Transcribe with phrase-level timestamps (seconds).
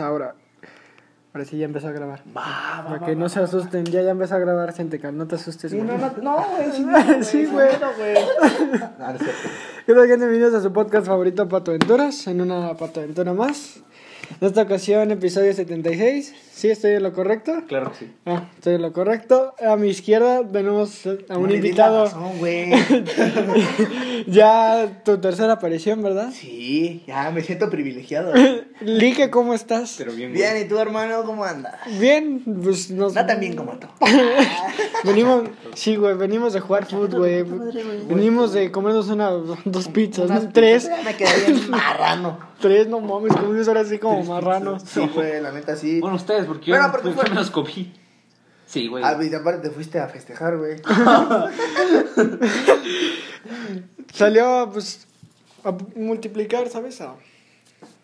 [0.00, 0.34] ahora.
[1.34, 2.20] Ahora sí ya empezó a grabar.
[2.28, 3.46] Va, va, Para va, que va, no se va.
[3.46, 5.70] asusten, ya ya empezó a grabar, Centecal, no te asustes.
[5.70, 5.88] Sí, güey.
[5.88, 6.84] no, no, no, güey, sí,
[7.24, 7.70] Sí, güey.
[7.70, 8.14] sí, güey.
[8.98, 9.06] No.
[9.86, 10.26] ¿Qué tal, gente?
[10.26, 13.80] Bienvenidos a su podcast favorito, Pato Aventuras, en una Pato Aventura más.
[14.40, 16.34] En esta ocasión, episodio 76.
[16.54, 17.52] ¿Sí estoy en lo correcto?
[17.66, 18.12] Claro que sí.
[18.24, 19.54] Ah, estoy en lo correcto.
[19.66, 22.08] A mi izquierda tenemos a un invitado.
[22.38, 22.70] güey.
[24.28, 26.30] ya tu tercera aparición, ¿verdad?
[26.32, 28.32] Sí, ya me siento privilegiado.
[28.80, 29.94] Like, ¿cómo estás?
[29.98, 31.74] Pero bien, Bien, ¿y tú, hermano, cómo andas?
[32.00, 33.14] Bien, pues nos...
[33.14, 33.86] No tan bien como tú.
[35.04, 37.44] Venimos, sí, güey, venimos de jugar fútbol, güey.
[38.08, 39.30] Venimos de comernos una,
[39.72, 40.48] dos pizzas, ¿no?
[40.52, 42.38] tres, pizzas, me quedé bien marrano.
[42.60, 44.82] tres, no mames, comimos ahora así como marranos.
[44.86, 46.00] Sí, güey, la neta sí.
[46.00, 47.92] Bueno, ustedes, porque Bueno, yo, porque pues, fue- yo me los comí.
[48.66, 49.04] Sí, güey.
[49.04, 50.80] Ah, y aparte te fuiste a festejar, güey.
[54.12, 55.06] Salió, pues,
[55.64, 57.00] a multiplicar, ¿sabes?
[57.00, 57.14] A-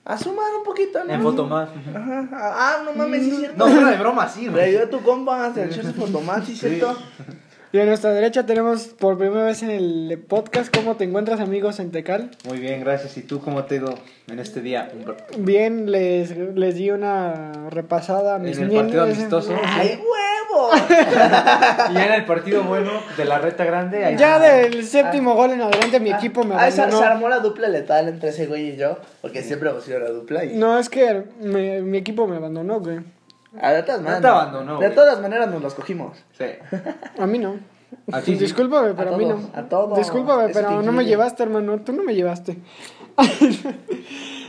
[0.04, 1.12] A sumar un poquito, ¿no?
[1.12, 1.68] En foto más.
[1.94, 2.28] Ajá.
[2.32, 3.58] Ah, no mames, sí es cierto.
[3.66, 4.64] No, fuera de broma, sí, Le güey.
[4.70, 6.96] ayudó a tu compa a echarse fotomás, sí cierto.
[7.70, 11.78] Y a nuestra derecha tenemos por primera vez en el podcast ¿Cómo te encuentras, amigos
[11.80, 12.30] en Tecal?
[12.46, 13.16] Muy bien, gracias.
[13.18, 13.94] ¿Y tú cómo te ha ido
[14.30, 14.90] en este día?
[15.36, 18.82] Bien, les, les di una repasada a mis En el niños.
[18.84, 19.54] partido amistoso.
[19.62, 20.70] ¡Ay, huevo!
[21.90, 24.02] Y ya en el partido bueno de la reta grande.
[24.04, 27.38] ahí- Ya del séptimo gol en adelante mi equipo me Ah, se, se armó la
[27.40, 28.96] dupla letal entre ese güey y yo.
[29.20, 30.44] Porque siempre hemos sido la dupla.
[30.46, 30.56] Y...
[30.56, 33.00] No, es que me- mi equipo me abandonó, güey.
[33.60, 34.22] Ah, de todas No maneras.
[34.22, 34.94] te abandonó, De güey.
[34.94, 36.16] todas maneras nos los cogimos.
[36.36, 36.44] Sí.
[37.18, 37.56] A mí no.
[38.12, 38.38] A ti sí.
[38.38, 39.50] Discúlpame, pero a, mí todos, no.
[39.58, 39.98] a todos.
[39.98, 41.78] Discúlpame, pero no me llevaste, hermano.
[41.80, 42.58] Tú no me llevaste.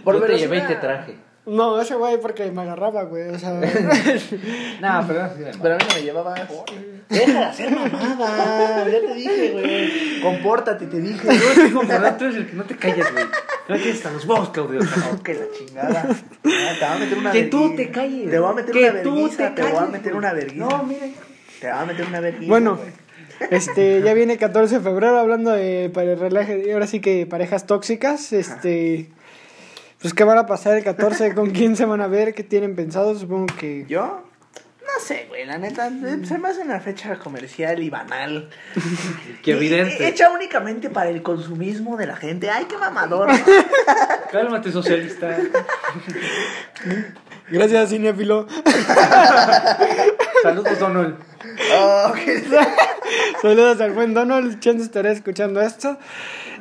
[0.03, 0.38] Por yo te velocidad.
[0.38, 1.16] llevé y te traje.
[1.45, 3.30] No, ese güey porque me agarraba, güey.
[3.30, 3.52] O sea,
[4.82, 5.30] No, pero
[5.62, 6.42] Pero a mí no me llevabas.
[7.09, 8.88] Deja de hacer mamada.
[8.88, 10.22] Ya te dije, güey.
[10.22, 11.28] Compórtate, te dije.
[11.28, 13.26] Tú eres el que no te calles, güey.
[13.67, 14.80] No tienes hasta los huevos, Claudio.
[14.82, 16.06] No, que la chingada.
[16.10, 18.30] Ah, te voy a meter una Que tú te calles.
[18.30, 19.56] Te voy a meter Que una tú vergüenza.
[19.56, 20.78] te Te voy a meter una vergüenza.
[20.78, 21.14] No, mire.
[21.62, 22.50] Te voy a meter una vergüenza.
[22.50, 22.80] bueno,
[23.50, 27.66] este, ya viene 14 de febrero hablando de para el relaje, ahora sí que parejas
[27.66, 28.33] tóxicas.
[28.33, 29.10] Este,
[30.02, 31.33] pues, ¿qué van a pasar el 14?
[31.36, 32.33] ¿Con quién se van a ver?
[32.33, 33.17] ¿Qué tienen pensado?
[33.17, 33.86] Supongo que.
[33.87, 34.23] ¿Yo?
[34.82, 35.87] No sé, güey, la neta,
[36.26, 38.49] se me hace una fecha comercial y banal.
[39.43, 40.08] Qué evidente.
[40.08, 42.49] Hecha únicamente para el consumismo de la gente.
[42.49, 43.30] Ay, qué mamador.
[44.32, 45.38] Cálmate, socialista.
[47.52, 48.48] Gracias, cinéfilo.
[50.43, 51.15] Saludos, Donald.
[51.76, 52.43] Oh, qué-
[53.42, 54.59] Saludos al buen Donald.
[54.59, 55.98] Chance estaré escuchando esto.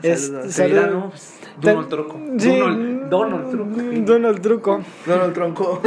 [0.02, 0.56] Es- Saludos.
[0.56, 1.30] Dirá, saludos.
[1.62, 1.70] ¿No?
[1.70, 2.16] Donald Truco.
[2.38, 2.58] Sí.
[2.58, 3.80] Donald, Donald Truco.
[4.04, 4.80] Donald Truco.
[5.06, 5.80] Donald Tronco.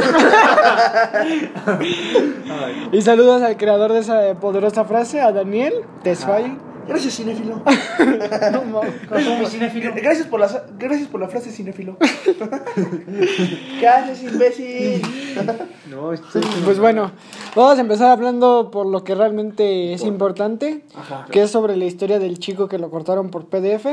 [2.92, 6.56] Y saludos al creador de esa poderosa frase, a Daniel Tesfaye.
[6.86, 7.62] Gracias, cinéfilo.
[8.52, 9.40] No mames.
[9.40, 9.92] Mi cinéfilo.
[9.94, 11.96] Gracias por la, gracias por la frase, cinéfilo.
[13.80, 15.00] ¿Qué haces, imbécil?
[15.88, 17.12] No, esto Pues bueno,
[17.54, 21.26] vamos a empezar hablando por lo que realmente es importante, Ajá.
[21.30, 23.86] que es sobre la historia del chico que lo cortaron por PDF.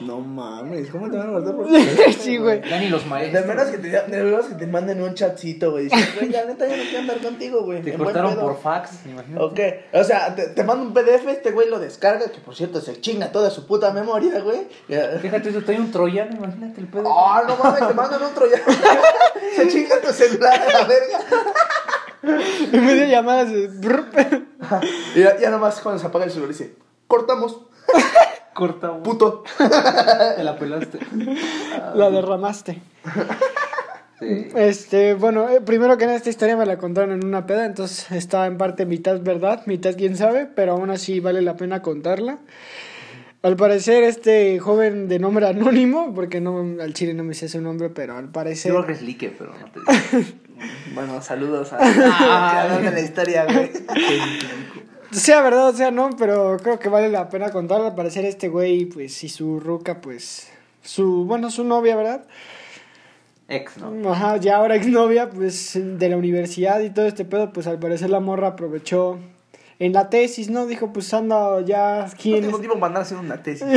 [0.00, 1.66] No mames, ¿cómo te van a guardar por
[2.18, 2.60] sí, güey.
[2.68, 3.46] Dani los De maestros.
[3.46, 5.84] menos que te, de menos que te manden un chatcito, güey.
[5.84, 7.82] Dices, Güey, la neta, yo no quiero andar contigo, güey.
[7.82, 9.44] Te cortaron por fax, imagínate.
[9.44, 9.60] Ok,
[10.00, 13.00] o sea, te, te mando un PDF, este güey lo descarga, que por cierto se
[13.00, 14.66] chinga toda su puta memoria, güey.
[14.88, 17.04] Ya- Fíjate, eso trae un troyano, imagínate el pedo.
[17.06, 18.60] Oh, no mames, te mandan otro ya.
[19.56, 21.18] se chinga tu celular a la verga.
[22.72, 23.50] En medio de llamadas,
[25.14, 26.76] Y ya, ya nomás cuando se apaga el celular dice,
[27.08, 27.62] cortamos,
[28.54, 29.02] Corta, güey.
[29.02, 29.44] puto.
[30.36, 30.98] Te la pelaste.
[31.94, 32.82] la derramaste.
[34.18, 34.48] Sí.
[34.54, 38.10] Este, bueno, eh, primero que nada esta historia me la contaron en una peda, entonces
[38.12, 42.38] está en parte mitad verdad, mitad quién sabe, pero aún así vale la pena contarla.
[43.42, 47.60] Al parecer este joven de nombre anónimo, porque no al chile no me sé su
[47.60, 50.28] nombre, pero al parecer Yo creo que es pero no te digo.
[50.94, 53.72] Bueno, saludos a de la historia, güey.
[55.12, 57.88] Sea verdad o sea no, pero creo que vale la pena contarla.
[57.88, 60.50] Al parecer este güey, pues, y su ruca, pues,
[60.82, 62.24] su, bueno, su novia, ¿verdad?
[63.48, 64.12] Ex, ¿no?
[64.12, 68.10] Ajá, ya ahora exnovia, pues, de la universidad y todo este pedo, pues, al parecer
[68.10, 69.18] la morra aprovechó
[69.78, 70.66] en la tesis, ¿no?
[70.66, 73.66] Dijo, pues, anda ya, No ¿quién tengo tiempo para andar haciendo una tesis.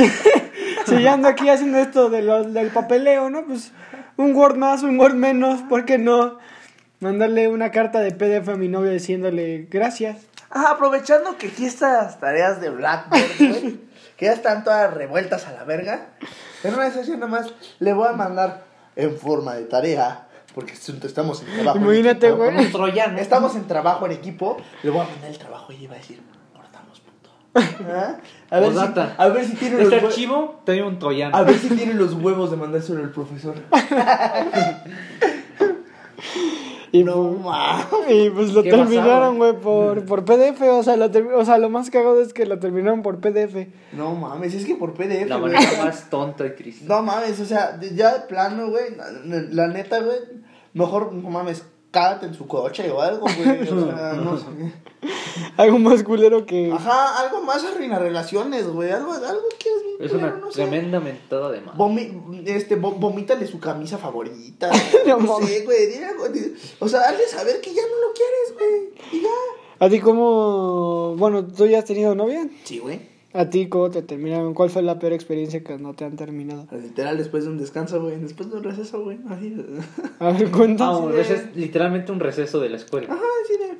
[0.86, 3.44] Si ya ando aquí haciendo esto de los, del papeleo, ¿no?
[3.44, 3.72] Pues,
[4.16, 6.38] un Word más, un Word menos, ¿por qué no?
[7.00, 10.18] Mandarle una carta de PDF a mi novia diciéndole, gracias.
[10.50, 13.80] Ah, aprovechando que aquí estas tareas de Blackboard, güey,
[14.16, 16.08] que ya están todas revueltas a la verga.
[16.62, 18.64] En una sesión nomás le voy a mandar
[18.94, 21.78] en forma de tarea, porque estamos en trabajo.
[21.78, 22.44] en Imagínate, equipo.
[22.44, 23.20] güey.
[23.20, 26.20] Estamos en trabajo en equipo, le voy a mandar el trabajo y va a decir,
[26.54, 27.30] cortamos puto.
[27.90, 28.16] ¿Ah?
[28.48, 28.78] A ver, si,
[29.18, 31.36] a ver si tiene los Este archivo trae un troyano.
[31.36, 33.56] A ver si tiene los huevos de mandárselo al profesor.
[37.00, 38.10] Y, No pues, mames.
[38.10, 40.60] y pues lo ¿Qué pasaba, terminaron, güey, por, por PDF.
[40.62, 41.06] O sea, lo,
[41.36, 43.66] o sea, lo más cagado es que lo terminaron por PDF.
[43.92, 46.84] No mames, es que por PDF, La manera más tonta y triste.
[46.86, 48.84] No mames, o sea, ya de plano, güey.
[48.96, 50.18] La, la neta, güey.
[50.74, 51.64] Mejor, no mames,
[52.00, 53.62] cágate en su coche o algo, güey.
[53.62, 53.64] O
[53.96, 54.44] sea, no sé.
[55.56, 56.70] Algo más culero que.
[56.72, 58.90] Ajá, algo más arruina relaciones, güey.
[58.90, 60.62] Algo, algo que es bien Es culero, una no sé.
[60.62, 61.78] tremenda mentada de mano.
[61.78, 64.70] Vomi este, vo- vomítale su camisa favorita.
[65.06, 65.48] No no mames.
[65.48, 65.86] sé, güey.
[65.86, 69.18] dile algo, di- O sea, hazle saber que ya no lo quieres, güey.
[69.20, 69.86] Y ya.
[69.86, 71.14] ¿A ti cómo.?
[71.16, 72.46] Bueno, tú ya has tenido novia.
[72.64, 73.15] Sí, güey.
[73.32, 74.54] ¿A ti cómo te terminaron?
[74.54, 76.66] ¿Cuál fue la peor experiencia que no te han terminado?
[76.72, 78.16] Literal, después de un descanso, güey.
[78.18, 79.18] Después de un receso, güey.
[79.28, 79.54] Así.
[80.20, 80.86] A ver, cuenta.
[80.86, 83.12] Ah, un de- literalmente un receso de la escuela.
[83.12, 83.74] Ajá, sí, de.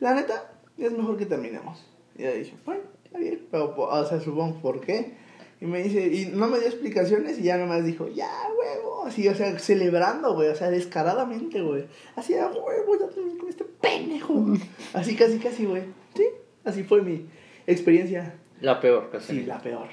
[0.00, 1.84] La neta, es mejor que terminemos.
[2.16, 3.46] Y ya dije, bueno, está bien.
[3.50, 5.14] Pero, o sea, supongo por qué.
[5.60, 9.04] Y me dice, y no me dio explicaciones y ya nomás dijo, ya, huevo.
[9.04, 10.48] Así, o sea, celebrando, güey.
[10.48, 11.84] O sea, descaradamente, güey.
[12.16, 14.46] Así, a huevo, ya terminé con este pendejo.
[14.94, 15.82] Así, casi, casi, güey.
[16.14, 16.24] Sí,
[16.64, 17.26] así fue mi
[17.66, 18.38] experiencia.
[18.60, 19.40] La peor, casi.
[19.40, 19.88] Sí, la peor.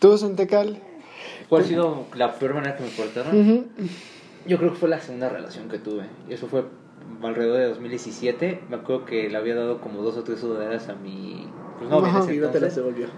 [0.00, 0.78] ¿Tú, Sentecal?
[1.48, 3.38] ¿Cuál ha sido la peor manera que me cortaron?
[3.38, 3.66] Ujú.
[4.46, 6.04] Yo creo que fue la segunda relación que tuve.
[6.28, 6.64] Y eso fue
[7.22, 8.66] alrededor de 2017.
[8.68, 12.10] Me acuerdo que le había dado como dos o tres sudaderas a mi pues, novia
[12.10, 12.24] en Ajá.
[12.24, 13.08] ese Y no te las devolvió.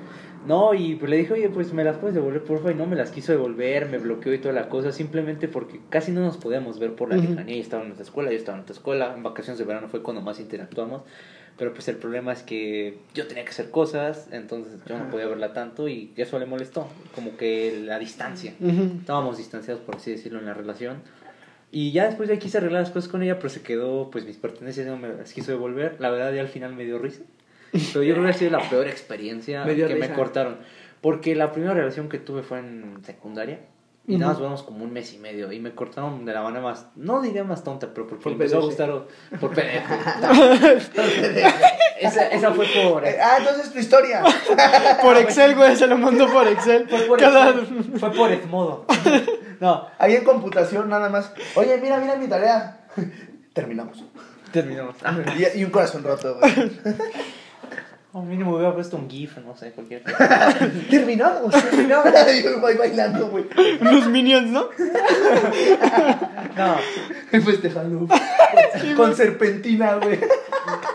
[0.43, 2.97] No, y pues le dije, oye, pues me las puedes devolver, porfa, y no me
[2.97, 6.79] las quiso devolver, me bloqueó y toda la cosa, simplemente porque casi no nos podíamos
[6.79, 7.27] ver por la Ujú.
[7.29, 9.89] lejanía, y estaba en nuestra escuela, yo estaba en nuestra escuela, en vacaciones de verano
[9.89, 11.03] fue cuando más interactuamos,
[11.59, 15.27] pero pues el problema es que yo tenía que hacer cosas, entonces yo no podía
[15.27, 18.55] verla tanto y eso le molestó, como que la distancia.
[18.61, 18.99] Ujú.
[19.01, 21.03] Estábamos distanciados, por así decirlo, en la relación.
[21.73, 24.37] Y ya después de quise arreglar las cosas con ella, pero se quedó, pues mis
[24.37, 25.97] pertenencias no me las quiso devolver.
[26.01, 27.21] La verdad, ya al final me dio risa.
[27.73, 30.15] Pero yo creo que ha sido la peor experiencia Me que me risa.
[30.15, 30.57] cortaron.
[31.01, 33.61] Porque la primera relación que tuve fue en secundaria.
[34.07, 35.53] Y nada más duramos como un mes y medio.
[35.53, 38.37] Y me cortaron de la manera más, no diría más tonta, pero porque Por me
[38.45, 38.91] empezó a gustar
[39.41, 39.61] por PDF.
[42.01, 43.07] esa, esa fue por...
[43.07, 44.23] Eh, ah, entonces tu historia.
[45.03, 46.89] Por Excel, güey, se lo mandó por Excel.
[46.89, 48.87] Fue por, Cada- Excel, fue por Edmodo.
[49.61, 51.33] No, Ahí en computación nada más.
[51.55, 52.87] Oye, mira, mira mi tarea.
[53.53, 54.03] Terminamos.
[54.53, 54.97] terminamos.
[55.05, 55.19] Ah,
[55.55, 56.53] Y, y un corazón roto, güey.
[58.13, 60.53] Al mínimo hubiera puesto un GIF, no sé, cualquier cosa.
[60.91, 62.13] Terminamos, terminamos.
[62.45, 63.45] Yo voy bailando, güey.
[63.81, 64.69] Unos minions, ¿no?
[66.57, 66.77] No,
[67.31, 68.09] festejando.
[68.97, 70.19] Con serpentina, güey.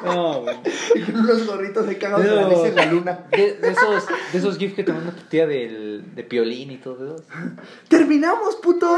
[0.03, 0.57] no, güey.
[0.95, 3.19] Y con unos gorritos de cagados de nariz en la luna.
[3.31, 6.77] De, de esos, de esos GIFs que te manda tu tía del, de Piolín y
[6.77, 7.23] todo eso.
[7.87, 8.97] Terminamos, puto.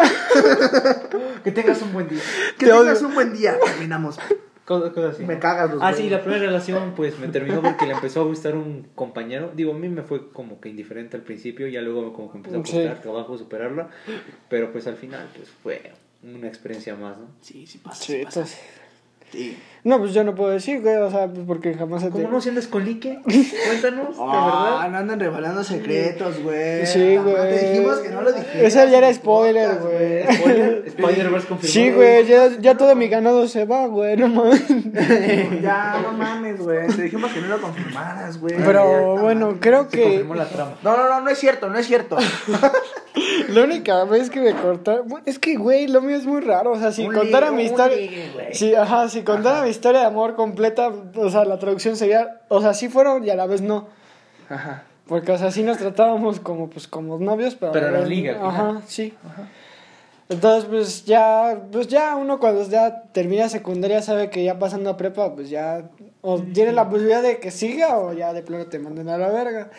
[1.44, 2.22] Que tengas un buen día.
[2.58, 3.10] Que Te tengas odio.
[3.10, 3.60] un buen día.
[3.64, 4.18] Terminamos.
[4.68, 5.24] Cosas, cosas así.
[5.26, 8.24] Me cagas los Ah, sí, la primera relación pues me terminó porque le empezó a
[8.26, 9.50] gustar un compañero.
[9.56, 12.60] Digo, a mí me fue como que indiferente al principio, ya luego como que empezó
[12.60, 12.74] a Sí.
[12.74, 13.90] costar trabajo superarla.
[14.50, 17.28] Pero pues al final pues fue una experiencia más, ¿no?
[17.42, 18.04] Sí, sí pasa.
[18.04, 18.46] Sí, Sí, pasa.
[19.32, 19.58] Sí.
[19.88, 22.22] No, pues yo no puedo decir, güey, o sea, pues porque jamás se te...
[22.22, 23.20] ¿Cómo no si andas con Lique?
[23.24, 24.90] Cuéntanos, de Ah, verdad.
[24.92, 26.86] no andan revelando secretos, güey.
[26.86, 27.36] Sí, güey.
[27.36, 28.56] Te dijimos que no lo dijimos.
[28.56, 30.36] Ese ya era spoiler, podcast, güey.
[30.36, 31.68] Spoiler, Spider-Verse confirmado.
[31.74, 34.68] Sí, güey, ya, ya todo mi ganado se va, güey, no mames.
[35.62, 36.86] Ya, no mames, güey.
[36.88, 38.56] Te dijimos que no lo confirmaras, güey.
[38.58, 40.76] Pero Ya, bueno, creo Se que confirmó la trama.
[40.84, 42.18] No, no, no, no es cierto, no es cierto.
[43.50, 45.08] la única vez que me cortaron...
[45.26, 47.70] Es que, güey, lo mío es muy raro, o sea, si Un contara ligue, mi
[47.70, 47.96] historia...
[47.98, 48.30] ligue.
[48.52, 52.42] Sí, ajá, si contara mi historia de amor completa, o sea, la traducción sería...
[52.50, 53.88] O sea, sí fueron y a la vez no.
[54.50, 54.84] Ajá.
[55.08, 57.72] Porque, o sea, sí nos tratábamos como, pues, como novios, pero...
[57.72, 59.14] Pero eran eh, liga, Ajá, sí.
[60.30, 64.98] Entonces, pues, ya, pues, ya uno cuando ya termina secundaria sabe que ya pasando a
[64.98, 65.90] prepa, pues, ya...
[66.22, 69.30] O tiene la posibilidad de que siga o ya de plano te manden a la
[69.30, 69.70] verga.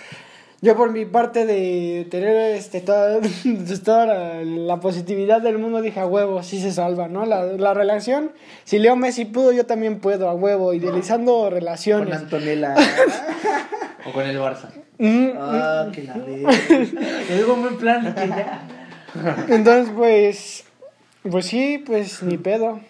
[0.61, 3.21] Yo por mi parte de tener este toda,
[3.85, 7.27] toda la, la positividad del mundo dije a huevo, sí se salva, ¿no?
[7.27, 8.33] La, la relación,
[8.65, 12.17] si Leo Messi pudo, yo también puedo, a huevo, idealizando Con relaciones.
[12.17, 12.75] Antonella.
[14.07, 14.71] O con el Barça.
[14.99, 16.43] Mm, ah, que la ve.
[17.29, 18.15] Lo digo en buen plan.
[19.49, 20.65] Entonces, pues,
[21.31, 22.81] pues sí, pues ni pedo.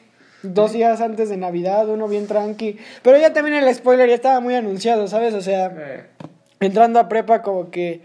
[0.42, 2.78] Dos días antes de Navidad, uno bien tranqui.
[3.02, 5.34] Pero ya también el spoiler ya estaba muy anunciado, ¿sabes?
[5.34, 6.04] O sea, Eh,
[6.60, 8.02] entrando a prepa como que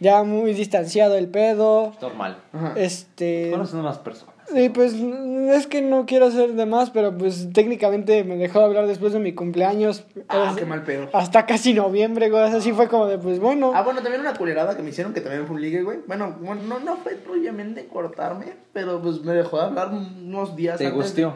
[0.00, 1.92] ya muy distanciado el pedo.
[2.00, 2.38] normal.
[2.52, 2.74] Ajá.
[2.76, 3.50] Este...
[3.50, 4.38] Conoces unas personas.
[4.54, 8.64] Y pues es que no quiero hacer de más, pero pues técnicamente me dejó de
[8.64, 10.06] hablar después de mi cumpleaños.
[10.28, 11.10] Ah, qué mal pedo.
[11.12, 12.42] Hasta casi noviembre, güey.
[12.44, 13.72] Así fue como de, pues bueno.
[13.74, 15.98] Ah, bueno, también una culerada que me hicieron que también fue un ligue, güey.
[16.06, 20.78] Bueno, bueno, no, no fue propiamente cortarme, pero pues me dejó de hablar unos días
[20.78, 20.96] Te antes.
[21.02, 21.34] gusteó.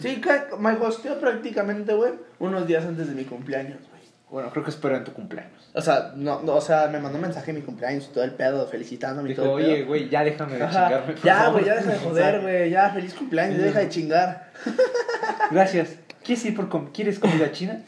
[0.00, 0.20] Sí,
[0.58, 3.78] me gusteó prácticamente, güey, unos días antes de mi cumpleaños.
[4.32, 5.52] Bueno, creo que espero en tu cumpleaños.
[5.74, 8.24] O sea, no, no, o sea, me mandó un mensaje de mi cumpleaños y todo
[8.24, 9.86] el pedo, felicitándome y Dijo, todo el oye, pedo.
[9.88, 11.12] güey, ya déjame de chingarme.
[11.12, 11.52] por Ya, favor".
[11.52, 12.70] güey, ya deja de joder, güey.
[12.70, 14.50] Ya, feliz cumpleaños, ya deja de chingar.
[15.50, 15.96] Gracias.
[16.24, 17.82] ¿Quieres ir por com- ¿Quieres comida china?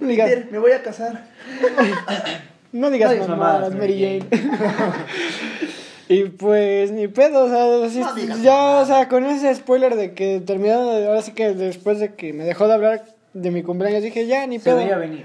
[0.00, 1.22] No digas, Peter, me voy a casar.
[2.72, 4.48] no digas No digas mamadas, mamadas, Mary Mary Jane.
[6.08, 7.64] y pues ni pedo, o sea,
[8.06, 11.98] No digas ya, o sea, con ese spoiler de que terminaron, ahora sí que después
[12.00, 14.76] de que me dejó de hablar de mi cumpleaños, dije, ya, ni Se pedo.
[14.78, 15.24] veía venir.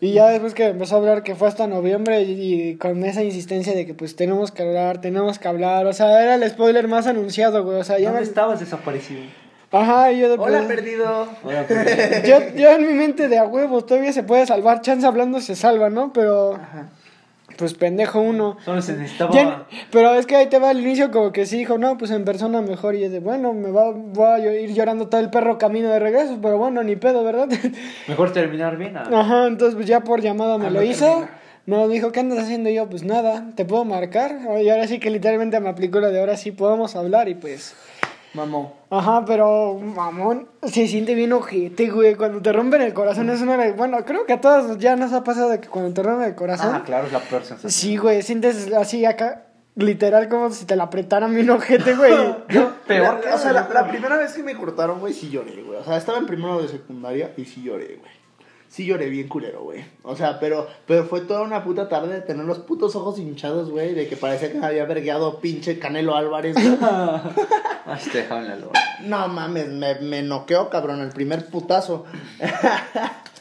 [0.00, 3.22] Y ya después que empezó a hablar que fue hasta noviembre y, y con esa
[3.22, 6.86] insistencia de que pues tenemos que hablar, tenemos que hablar, o sea, era el spoiler
[6.86, 8.26] más anunciado, güey, o sea, ya ¿Dónde me...
[8.26, 9.22] estabas desaparecido?
[9.72, 11.06] Ajá, y yo de Hola, pues, perdido.
[11.42, 15.06] Ahora, pues, yo, yo en mi mente de a huevo todavía se puede salvar, chance
[15.06, 16.12] hablando se salva, ¿no?
[16.12, 16.88] Pero Ajá.
[17.56, 18.56] Pues pendejo uno.
[18.64, 19.32] Solo se necesitaba.
[19.34, 22.10] Ya- pero es que ahí te va al inicio como que sí dijo, no, pues
[22.10, 22.94] en persona mejor.
[22.94, 25.98] Y es de, bueno, me va, voy a ir llorando todo el perro camino de
[25.98, 27.48] regreso, pero bueno, ni pedo, ¿verdad?
[28.08, 28.96] Mejor terminar bien.
[28.96, 29.08] ah.
[29.12, 31.06] Ajá, entonces pues ya por llamada me Ah, lo no hizo.
[31.06, 31.30] termina.
[31.66, 32.70] Me dijo, ¿qué andas haciendo?
[32.70, 34.38] Y yo, pues nada, ¿te puedo marcar?
[34.62, 37.74] Y ahora sí que literalmente me aplicó la de ahora sí podemos hablar y pues...
[38.36, 38.74] Mamó.
[38.90, 42.14] Ajá, pero mamón, se siente bien ojete, güey.
[42.14, 43.72] Cuando te rompen el corazón es una de...
[43.72, 46.34] Bueno, creo que a todos ya nos ha pasado de que cuando te rompen el
[46.34, 46.72] corazón...
[46.74, 47.72] Ah, claro, es la peor sensación.
[47.72, 52.12] Sí, güey, sientes así acá, literal como si te la apretaran bien ojete, güey.
[52.50, 55.62] Yo, peor La- o sea, la, la primera vez que me cortaron, güey, sí lloré,
[55.62, 55.78] güey.
[55.80, 58.12] O sea, estaba en primero de secundaria y sí lloré, güey.
[58.68, 59.84] Sí lloré bien culero, güey.
[60.02, 63.70] O sea, pero, pero fue toda una puta tarde de tener los putos ojos hinchados,
[63.70, 66.56] güey, de que parecía que me había vergueado pinche Canelo Álvarez.
[69.02, 72.04] No mames, me, me noqueó, cabrón, el primer putazo.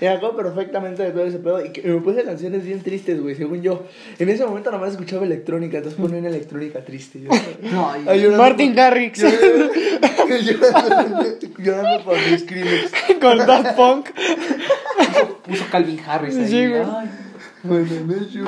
[0.00, 3.34] Me acuerdo perfectamente de todo ese pedo y que me puse canciones bien tristes, güey,
[3.34, 3.84] según yo.
[4.18, 7.20] En ese momento nada más escuchaba electrónica, entonces ponía una electrónica triste.
[7.22, 7.30] Yo,
[7.70, 9.72] No, Ay, llorando Martin Garrix llorando,
[11.58, 12.90] llorando por mis crímenes.
[13.20, 14.08] con Daft Punk.
[15.46, 16.48] puso Calvin Harris ahí.
[16.48, 16.82] Sí, güey.
[16.82, 17.08] Ay,
[18.06, 18.44] met you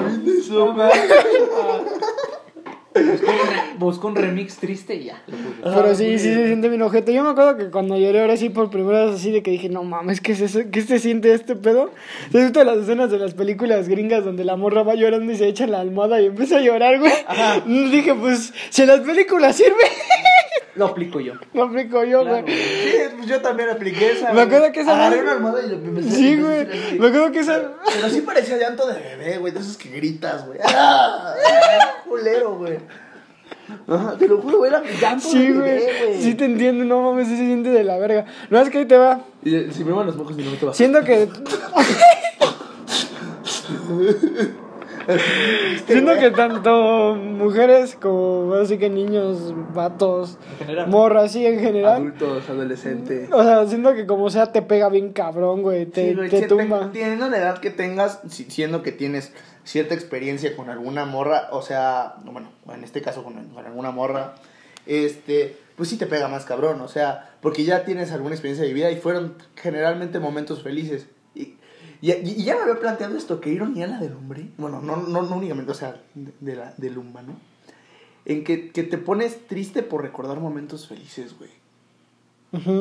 [3.02, 5.22] buscó, un re- buscó un remix triste y ya.
[5.62, 7.12] Pero sí, sí se siente bien ojete.
[7.12, 9.68] Yo me acuerdo que cuando lloré ahora sí por primera vez así de que dije,
[9.68, 10.60] no mames, ¿qué, es eso?
[10.70, 11.90] ¿qué se siente este pedo?
[12.32, 15.46] ¿Se visto las escenas de las películas gringas donde la morra va llorando y se
[15.48, 17.12] echa en la almohada y empieza a llorar, güey?
[17.90, 19.72] Dije, pues, si las películas sirve,
[20.74, 21.34] Lo aplico yo.
[21.54, 22.54] lo aplico yo, Claro, güey.
[22.54, 24.32] Sí, pues yo también apliqué esa.
[24.32, 24.72] Me acuerdo güey.
[24.72, 26.66] que esa Agarré una almohada y lo empecé Sí, güey.
[26.98, 27.62] Me acuerdo que esa...
[27.94, 30.58] Pero sí parecía llanto de bebé, güey, de esos que gritas, güey.
[30.64, 31.34] ¡Ah!
[32.06, 32.78] Culero, güey.
[33.88, 36.22] Ajá, te lo juro, güey, era llanto Sí, de bebé, güey.
[36.22, 38.26] Sí te entiendo, no mames, sí se siente de la verga.
[38.50, 39.20] No, es que ahí te va.
[39.44, 40.76] Y si me van los mocos y no me te vas.
[40.76, 41.28] Siento que.
[45.86, 50.38] Siento que tanto mujeres como así que niños, vatos,
[50.88, 51.94] morras, sí, en general.
[51.96, 53.30] Adultos, adolescentes.
[53.32, 55.86] O sea, siento que como sea te pega bien cabrón, güey.
[55.86, 56.90] Te, Sí, güey, te si tumba.
[56.92, 59.32] Teniendo la edad que tengas, si- siendo que tienes
[59.64, 64.34] cierta experiencia con alguna morra, o sea, bueno, en este caso con, con alguna morra,
[64.86, 68.72] este, pues sí te pega más cabrón, o sea, porque ya tienes alguna experiencia de
[68.72, 71.06] vida y fueron generalmente momentos felices.
[71.34, 71.54] Y,
[72.00, 75.22] y, y ya me había planteado esto, que ironía la del hombre, bueno, no, no,
[75.22, 77.34] no únicamente, o sea, de, de la, del humano,
[78.24, 81.50] en que, que te pones triste por recordar momentos felices, güey.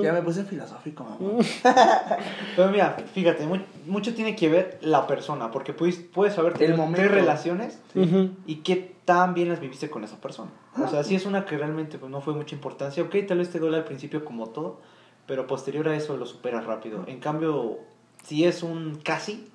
[0.01, 1.17] Ya me puse filosófico, mamá.
[2.55, 3.57] Pero mira, fíjate, mu-
[3.87, 6.95] mucho tiene que ver la persona, porque puedes, puedes tenido momento.
[6.97, 8.29] tres relaciones Ujú.
[8.45, 10.51] y qué tan bien las viviste con esa persona.
[10.81, 13.49] O sea, si es una que realmente pues, no fue mucha importancia, ok, tal vez
[13.49, 14.79] te duele al principio como todo,
[15.27, 17.03] pero posterior a eso lo superas rápido.
[17.07, 17.79] En cambio,
[18.27, 19.47] si es un casi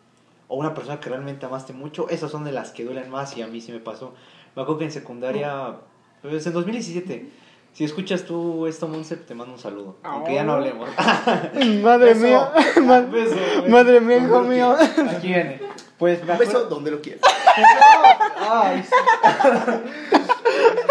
[0.48, 3.42] o una persona que realmente amaste mucho, esas son de las que duelen más y
[3.42, 4.14] a mí sí me pasó.
[4.56, 5.76] Me acuerdo que en secundaria,
[6.22, 7.30] pues en 2017,
[7.72, 10.56] si escuchas tú esto, Monse, te mando un saludo, aunque ya no Oh.
[10.56, 10.88] hablemos.
[11.82, 12.20] Madre Beso.
[12.26, 12.50] mía.
[12.82, 13.36] Ma- Beso.
[13.68, 14.76] Madre mía, hijo mío.
[15.08, 15.60] Aquí viene.
[15.98, 17.20] Pues me beso donde lo quieras.
[18.38, 18.90] Ay, sí.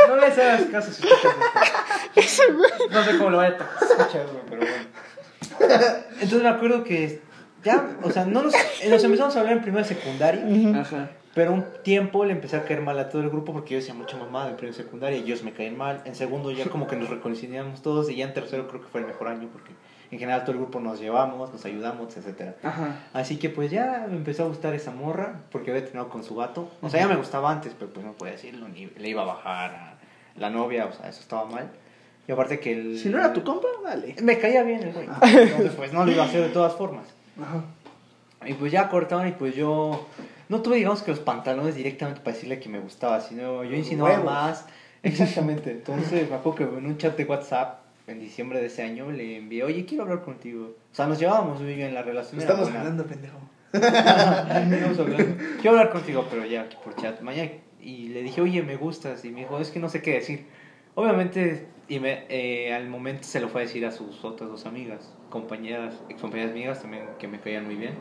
[0.08, 1.36] No les hagas caso si escuchas
[2.16, 2.44] esto.
[2.92, 5.90] No sé cómo lo vaya a escuchar, pero bueno.
[6.14, 7.22] Entonces me acuerdo que
[7.64, 8.54] ya, o sea, no nos,
[8.90, 10.44] nos empezamos a hablar en primera secundaria,
[10.80, 11.10] Ajá.
[11.34, 13.94] pero un tiempo le empecé a caer mal a todo el grupo porque yo decía
[13.94, 16.02] mucha mamada en primera secundaria y ellos me caían mal.
[16.06, 19.02] En segundo ya como que nos reconciliamos todos y ya en tercero creo que fue
[19.02, 19.72] el mejor año porque
[20.12, 22.56] en general todo el grupo nos llevamos, nos ayudamos, etcétera.
[22.64, 23.04] Ajá.
[23.14, 26.36] Así que pues ya me empezó a gustar esa morra porque había terminado con su
[26.36, 26.70] vato.
[26.82, 29.26] O sea, ya me gustaba antes, pero pues no podía decirlo, ni le iba a
[29.26, 30.00] bajar a
[30.36, 31.70] la novia, o sea, eso estaba mal.
[32.28, 33.00] Y aparte que el...
[33.00, 34.16] Si no era tu compa, dale.
[34.22, 35.08] Me caía bien el güey.
[35.22, 37.06] Entonces pues no lo iba a hacer de todas formas.
[37.42, 37.64] Ajá.
[38.46, 40.08] Y pues ya cortaban y pues yo...
[40.48, 44.16] No tuve digamos que los pantalones directamente para decirle que me gustaba, sino yo insinuaba
[44.16, 44.32] Huevos.
[44.32, 44.66] más.
[45.04, 45.72] Exactamente.
[45.72, 49.38] Entonces me acuerdo que en un chat de WhatsApp en diciembre de ese año le
[49.38, 50.76] envié, oye, quiero hablar contigo.
[50.92, 52.42] O sea, nos llevábamos muy bien la relación.
[52.42, 52.80] Estamos buena.
[52.80, 53.38] hablando, pendejo.
[53.74, 55.36] Estamos hablando.
[55.62, 57.22] Quiero hablar contigo, pero ya aquí por chat.
[57.22, 57.52] Mañana.
[57.80, 59.24] Y le dije, oye, me gustas.
[59.26, 60.48] Y me dijo, es que no sé qué decir.
[60.96, 64.66] Obviamente Y me, eh, al momento se lo fue a decir a sus otras dos
[64.68, 67.96] amigas, compañeras, ex compañeras amigas también que me caían muy bien.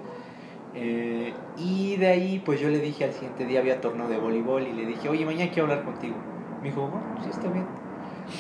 [0.75, 4.63] Eh, y de ahí, pues yo le dije al siguiente día había torneo de voleibol
[4.63, 6.17] y le dije, oye, mañana quiero hablar contigo.
[6.63, 7.67] Me dijo, bueno, sí, está bien.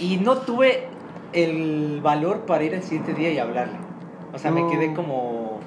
[0.00, 0.84] Y no tuve
[1.32, 3.78] el valor para ir al siguiente día y hablarle.
[4.34, 5.60] O sea, me quedé como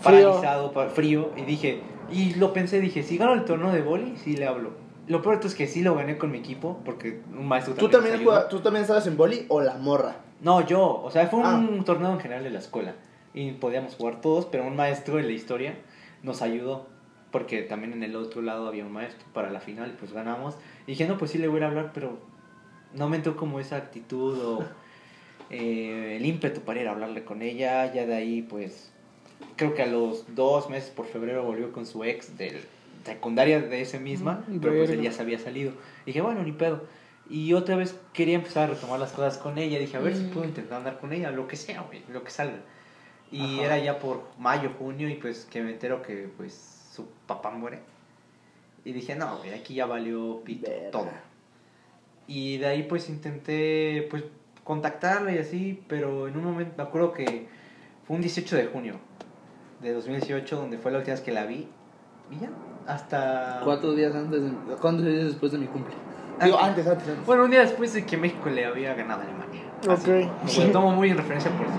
[0.00, 0.32] Frío.
[0.32, 1.80] paralizado, pa- frío, y dije,
[2.12, 4.83] y lo pensé, dije, si gano el torneo de vóley, sí le hablo.
[5.06, 7.92] Lo peor es que sí lo gané con mi equipo, porque un maestro ¿Tú también,
[7.92, 8.30] también, ayudó.
[8.32, 10.16] juega- ¿Tú también estabas en boli o la morra?
[10.40, 11.84] No, yo, o sea, fue un Ah.
[11.84, 12.94] torneo en general de la escuela
[13.34, 15.76] y podíamos jugar todos, pero un maestro de la historia
[16.22, 16.86] nos ayudó,
[17.30, 20.56] porque también en el otro lado había un maestro para la final y pues ganamos.
[20.86, 22.18] Y dije, no, pues sí le voy a hablar, pero
[22.94, 24.64] no me entró como esa actitud o
[25.50, 27.92] eh, el ímpetu para ir a hablarle con ella.
[27.92, 28.90] Ya de ahí, pues,
[29.56, 32.62] creo que a los dos meses por febrero volvió con su ex de
[33.04, 35.72] secundaria de ese misma, Mm, pero pues él ya se había salido.
[36.06, 36.84] dije, bueno, ni pedo.
[37.28, 39.78] Y otra vez quería empezar a retomar las cosas con ella.
[39.78, 40.30] Dije, a ver si Mm.
[40.30, 42.58] puedo intentar andar con ella, lo que sea, güey, lo que salga.
[43.32, 43.64] Y Ajá.
[43.64, 46.52] era ya por mayo, junio, y pues que me entero que pues
[46.94, 47.80] su papá muere.
[48.84, 51.08] Y dije, no, güey, aquí ya valió pito, todo.
[52.26, 54.24] Y de ahí pues intenté pues
[54.62, 57.46] contactarla y así, pero en un momento, me acuerdo que
[58.06, 58.96] fue un 18 de junio
[59.80, 61.68] de 2018 donde fue la última vez que la vi.
[62.30, 62.50] Y ya,
[62.86, 63.60] hasta...
[63.64, 64.50] Cuatro días antes, de,
[64.80, 65.94] ¿cuántos días después de mi cumple?
[66.38, 66.62] Ah, Digo, ok.
[66.64, 67.26] antes, antes, antes.
[67.26, 69.62] Bueno, un día después de que México le había ganado a Alemania.
[69.88, 70.66] Así, Ok.
[70.66, 71.78] Lo tomo muy en referencia por eso.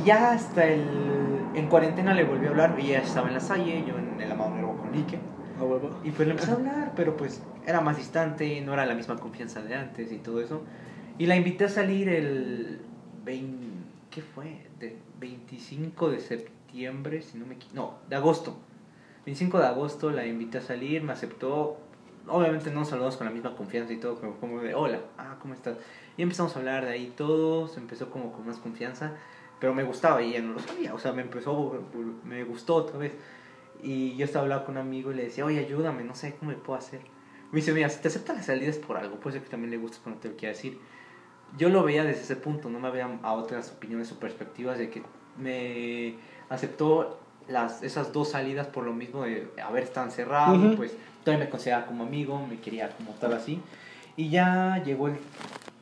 [0.00, 1.40] Y ya hasta el...
[1.54, 4.32] En cuarentena le volví a hablar, y ella estaba en la Salle, yo en el
[4.32, 4.92] Amado Nervo con
[5.66, 5.90] huevo.
[6.04, 9.16] Y pues le empecé a hablar, pero pues era más distante, no era la misma
[9.16, 10.62] confianza de antes y todo eso.
[11.18, 12.80] Y la invité a salir el
[13.24, 13.66] 20,
[14.10, 14.66] ¿qué fue?
[14.80, 18.56] De 25 de septiembre, si no me equi- no, de agosto.
[19.24, 21.78] 25 de agosto la invité a salir, me aceptó.
[22.26, 25.36] Obviamente no nos saludamos con la misma confianza y todo, como, como de hola, ah,
[25.40, 25.76] ¿cómo estás?
[26.16, 29.16] Y empezamos a hablar de ahí todo, se empezó como con más confianza,
[29.58, 31.84] pero me gustaba y ella no lo sabía, o sea, me empezó,
[32.24, 33.12] me gustó otra vez.
[33.82, 36.52] Y yo estaba hablando con un amigo y le decía, oye, ayúdame, no sé cómo
[36.52, 37.00] le puedo hacer.
[37.50, 39.70] Me dice, mira, si te acepta la salida es por algo, puede ser que también
[39.70, 40.78] le gustes, pero no te lo quiera decir.
[41.58, 44.90] Yo lo veía desde ese punto, no me veía a otras opiniones o perspectivas de
[44.90, 45.02] que
[45.36, 46.16] me
[46.48, 50.76] aceptó las, esas dos salidas por lo mismo de haber estado encerrado, Ujú.
[50.76, 50.92] pues
[51.24, 53.60] todavía me consideraba como amigo, me quería como tal así.
[54.16, 55.14] Y ya llegó el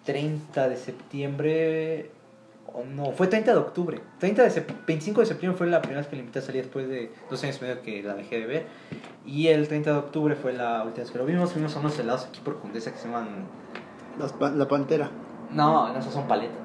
[0.05, 2.11] 30 de septiembre,
[2.73, 4.01] o no, fue 30 de octubre.
[4.19, 6.63] 30 de sep- 25 de septiembre fue la primera vez que le invité a salir
[6.63, 8.67] después de dos años y medio que la dejé de ver.
[9.27, 11.53] Y el 30 de octubre fue la última vez que lo vimos.
[11.53, 13.29] Fuimos a unos helados aquí por Condesa que se llaman...
[14.19, 15.11] Las pa- la pantera.
[15.53, 16.57] No, no, esos son paletas.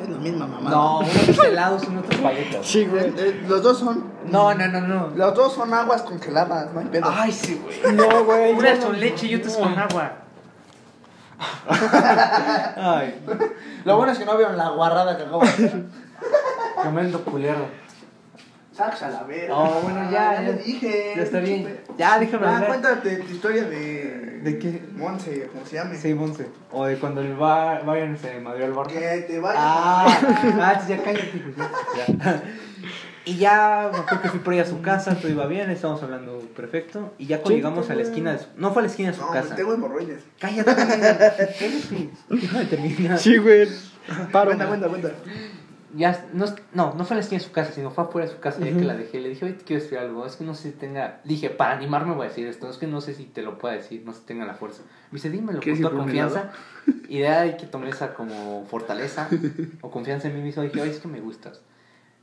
[0.00, 0.70] Es la misma mamá.
[0.70, 2.64] No, unos helados son otras paletas.
[2.66, 3.12] Sí, güey.
[3.48, 4.04] los dos son.
[4.30, 5.08] No, no, no, no.
[5.16, 7.10] Los dos son aguas congeladas, no hay pedo.
[7.10, 7.94] Ay, sí, güey.
[7.94, 8.52] No, güey.
[8.52, 8.98] Una es no, con no.
[9.00, 10.12] leche y otra es con agua.
[12.76, 13.20] Ay,
[13.84, 15.84] Lo bueno es que no vieron la guarrada que acabo de hacer.
[16.82, 17.66] tremendo culero.
[18.72, 19.54] Sax a la verga.
[19.56, 20.40] Oh, bueno, ya, ya ya.
[20.42, 21.14] le dije.
[21.16, 21.80] Ya está bien.
[21.96, 22.68] Ya, déjame hablar.
[22.68, 24.40] cuéntate tu historia de.
[24.42, 24.84] ¿De qué?
[24.94, 25.94] Monse, ¿cómo se llama?
[25.94, 26.48] Sí, Monse.
[26.70, 28.86] O de cuando el bar, Bayern se madrió al Barça.
[28.86, 29.60] Que te vayas.
[29.60, 30.06] Ah,
[30.62, 31.42] ah, sí, ya cállate,
[31.96, 32.42] ya.
[33.28, 36.02] Y ya, me acuerdo que fui por ahí a su casa, todo iba bien, estábamos
[36.02, 37.12] hablando perfecto.
[37.18, 38.46] Y ya cuando llegamos a la esquina de su...
[38.56, 39.54] No fue a la esquina de su no, casa.
[39.54, 40.24] tengo hemorroides.
[40.40, 42.10] Cállate, cállate.
[42.30, 43.18] Déjame terminar.
[43.18, 43.68] Sí, güey.
[44.32, 44.46] Paro.
[44.46, 45.10] Cuenta, cuenta, cuenta.
[45.94, 48.32] Ya, no, no, no fue a la esquina de su casa, sino fue afuera de
[48.32, 49.20] su casa, ya que la dejé.
[49.20, 50.24] Le dije, oye, te quiero decir algo.
[50.24, 51.20] Es que no sé si tenga.
[51.24, 52.70] Dije, para animarme voy a decir esto.
[52.70, 54.84] Es que no sé si te lo pueda decir, no sé si tenga la fuerza.
[55.10, 56.50] Me dice, dímelo con ¿Quieres ir toda confianza.
[57.10, 59.28] Y de ahí que tomé esa como fortaleza
[59.82, 60.62] o confianza en mí mismo.
[60.62, 61.60] Dije, oye, es que me gustas.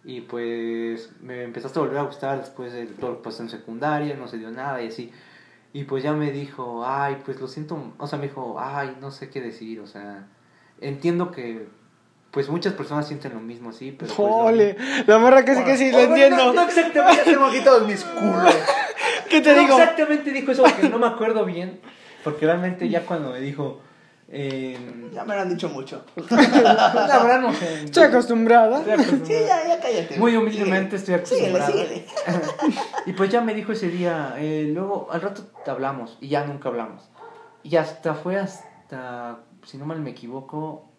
[0.08, 3.50] Y pues me empezaste a volver a gustar después de todo lo que pasó en
[3.50, 5.12] secundaria, no se dio nada y así.
[5.74, 7.94] Y pues ya me dijo, ay, pues lo siento.
[7.98, 9.80] O sea, me dijo, ay, no sé qué decir.
[9.82, 10.28] O sea,
[10.80, 11.68] entiendo que.
[12.32, 14.14] Pues muchas personas sienten lo mismo así, pero.
[14.14, 14.78] Pues, lo- Jole.
[15.08, 16.38] La morra que sí que sí, lo Oh, entiendo.
[16.38, 18.56] No, no exactamente, tengo aquí todos mis culos.
[19.30, 19.78] ¿Qué te No digo?
[19.80, 21.80] exactamente dijo eso porque no me acuerdo bien.
[22.24, 23.82] Porque realmente ya cuando me dijo.
[24.28, 26.04] Eh, Ya me lo han dicho mucho.
[26.30, 27.84] la verdad no sé.
[27.84, 28.80] Estoy acostumbrada.
[28.80, 29.22] Estoy.
[29.26, 30.18] Sí, ya, ya cállate.
[30.18, 31.72] Muy humildemente estoy Síguele, acostumbrado.
[31.72, 32.06] síguele.
[33.06, 36.44] Y pues ya me dijo ese día, eh, luego al rato te hablamos y ya
[36.46, 37.08] nunca hablamos.
[37.62, 40.90] Y hasta fue hasta, si no mal me equivoco,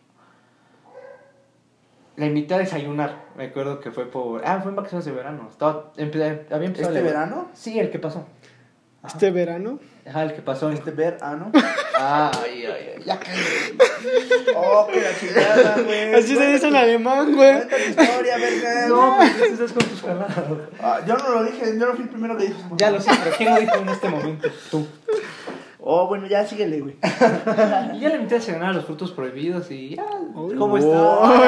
[2.17, 3.25] la invité a desayunar.
[3.37, 4.43] Me acuerdo que fue por...
[4.47, 5.49] Ah, fue en vacaciones de verano.
[5.51, 7.49] Estaba, empe- había empezado ¿Este verano?
[7.55, 8.25] Sí, el que pasó.
[9.07, 9.79] Este verano.
[10.07, 10.71] Ajá, el que pasó.
[10.71, 11.51] Este verano.
[11.99, 13.03] Ay, ay, ay.
[13.07, 13.19] Ya.
[14.55, 16.15] Oh, que la chingada, güey.
[16.19, 17.55] Así se dice en alemán, güey.
[17.55, 18.89] Cuenta tu historia, verga.
[18.89, 20.37] No, pues tú estás con tus jaladas.
[20.79, 22.77] Ah, yo no lo dije, yo no fui el primero que dijo.
[22.77, 24.49] Ya lo sé, pero ¿quién lo dijo en este momento?
[24.71, 24.87] Tú.
[25.89, 26.97] Oh, bueno, ya síguele, güey.
[27.95, 30.03] Y ya le invité a cenar a los frutos prohibidos y ya.
[30.35, 30.99] ¿Cómo Oh, está?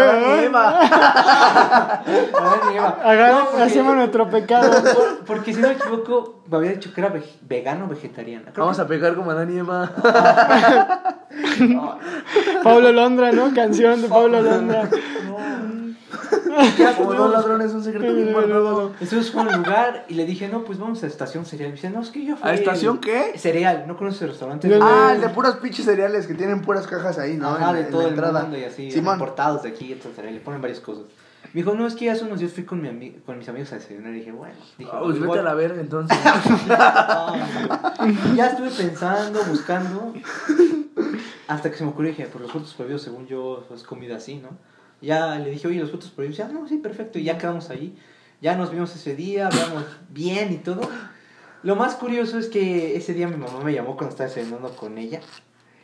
[0.01, 0.79] Adán y Eva.
[0.79, 2.99] Adán y Eva.
[3.03, 4.71] Haga- No, porque- hacemos nuestro pecado.
[4.95, 8.53] por- Porque si no me equivoco, me había dicho que era veg- vegano o vegetariana.
[8.53, 9.91] Creo Vamos a pegar como Adán y Eva.
[11.57, 11.79] que-
[12.63, 13.53] Pablo Londra, ¿no?
[13.53, 14.89] Canción de Pablo Londra.
[16.79, 18.93] Ya Como dos ladrones, un secreto bien guardado.
[19.01, 21.71] Estuvimos con el lugar y le dije, no, pues vamos a Estación Cereal.
[21.71, 22.51] Y dice, no, es que yo fui.
[22.51, 23.39] ¿A Estación el- qué?
[23.39, 24.69] Cereal, ¿no conoces el restaurante?
[24.69, 24.87] No, no.
[24.87, 27.49] Ah, el de puros pinches cereales que tienen puras cajas ahí, ¿no?
[27.51, 28.43] Ajá, En- de en todo la el entrada.
[28.43, 29.15] mundo y así, Simón.
[29.15, 31.05] importados de aquí, etcétera, le ponen varias cosas.
[31.55, 33.73] Me dijo, no, es que hace unos días fui con, mi ami- con mis amigos
[33.73, 36.19] a desayunar y dije, bueno, dije, Ah, pues igual- vete a la verga entonces.
[38.37, 40.13] ya estuve pensando, buscando,
[41.47, 44.37] hasta que se me ocurrió, dije, por los frutos prohibidos, según yo, es comida así,
[44.37, 44.49] ¿no?
[45.01, 47.97] Ya le dije, oye, los frutos prohibidos, ya, no, sí, perfecto, y ya quedamos ahí.
[48.41, 50.89] Ya nos vimos ese día, hablamos bien y todo.
[51.63, 54.97] Lo más curioso es que ese día mi mamá me llamó cuando estaba desayunando con
[54.97, 55.21] ella.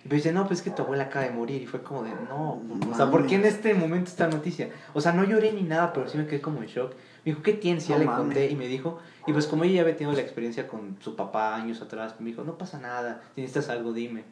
[0.05, 1.63] Y me dice, no, pues es que tu abuela acaba de morir.
[1.63, 4.71] Y fue como de, no, o sea, ¿por qué en este momento esta noticia?
[4.93, 6.93] O sea, no lloré ni nada, pero sí me quedé como en shock.
[7.25, 7.87] Me dijo, ¿qué tienes?
[7.87, 10.15] Y ya No le conté y me dijo, y pues como ella ya había tenido
[10.15, 13.93] la experiencia con su papá años atrás, me dijo, no pasa nada, si necesitas algo,
[13.93, 14.25] dime.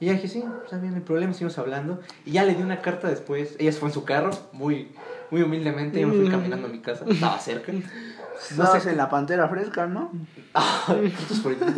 [0.00, 2.00] Y ya dije, sí, está bien, hay problema, seguimos hablando.
[2.24, 4.92] Y ya le di una carta después, ella se fue en su carro, muy,
[5.30, 6.30] muy humildemente, yo me fui Mm.
[6.30, 7.72] caminando a mi casa, estaba cerca.
[8.56, 10.10] No sé, en la pantera fresca, ¿no?
[10.52, 11.74] Ay, frutos prohibidos.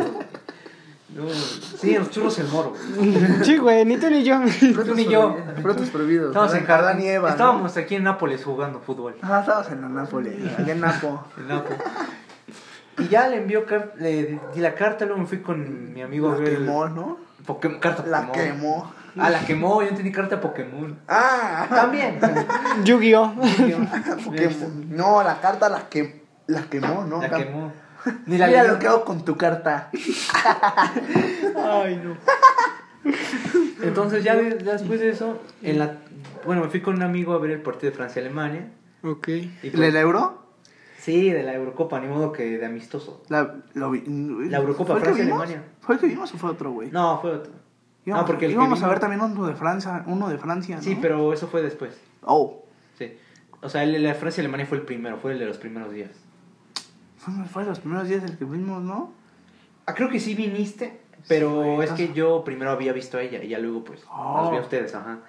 [1.15, 2.73] No, sí, en los churros el moro.
[3.43, 4.41] Sí, güey, ni tú ni yo.
[4.85, 5.37] Tú ni yo.
[5.61, 6.27] Frutos prohibidos.
[6.27, 7.29] Estábamos en Adán y Eva.
[7.29, 7.33] ¿no?
[7.33, 9.15] Estábamos aquí en Nápoles jugando fútbol.
[9.21, 10.35] Ah, estábamos en la Nápoles.
[10.59, 11.23] Allá en Napo.
[11.37, 11.69] En Napo.
[12.99, 13.65] Y ya le envió
[13.97, 17.17] le di la carta, luego me fui con mi amigo el- ¿no?
[17.45, 18.53] Pokémon, carta La Pokémon.
[18.53, 18.93] quemó.
[19.17, 20.97] Ah, la quemó, yo entendí carta Pokémon.
[21.07, 22.19] Ah, También.
[22.85, 23.33] Yu-Gi-Oh!
[24.25, 24.85] Pokémon.
[24.95, 27.21] No, la carta la, que, la quemó, ¿no?
[27.21, 27.71] La quemó.
[28.27, 29.89] Ni la Mira lo que hago con tu carta.
[31.55, 32.15] Ay, no.
[33.81, 35.97] Entonces ya, de- ya después de eso, en la,
[36.45, 38.69] bueno, me fui con un amigo a ver el partido de Francia-Alemania.
[39.03, 39.27] Ok.
[39.27, 40.48] Y ¿El euro?
[41.09, 43.23] Sí, de la Eurocopa, ni modo que de amistoso.
[43.29, 44.03] La, lo vi-
[44.49, 45.41] La Eurocopa, ¿Fue el que Francia, vimos?
[45.43, 45.67] Alemania.
[45.81, 46.91] ¿Fue el que vimos o fue otro, güey?
[46.91, 47.51] No, fue otro.
[48.05, 50.81] Íbamos, porque el que íbamos a ver también uno de Francia, uno de Francia, ¿no?
[50.83, 51.99] Sí, pero eso fue después.
[52.23, 52.63] Oh,
[52.97, 53.13] Sí.
[53.61, 56.11] O sea, el de la Francia-Alemania fue el primero, fue el de los primeros días.
[57.17, 59.11] fue, fue los primeros días del que vimos, ¿no?
[59.85, 63.21] Ah, creo que sí viniste, pero Sí, güey, es que yo primero había visto a
[63.21, 64.41] ella y ya luego pues Oh.
[64.43, 65.19] los vi a ustedes, ajá.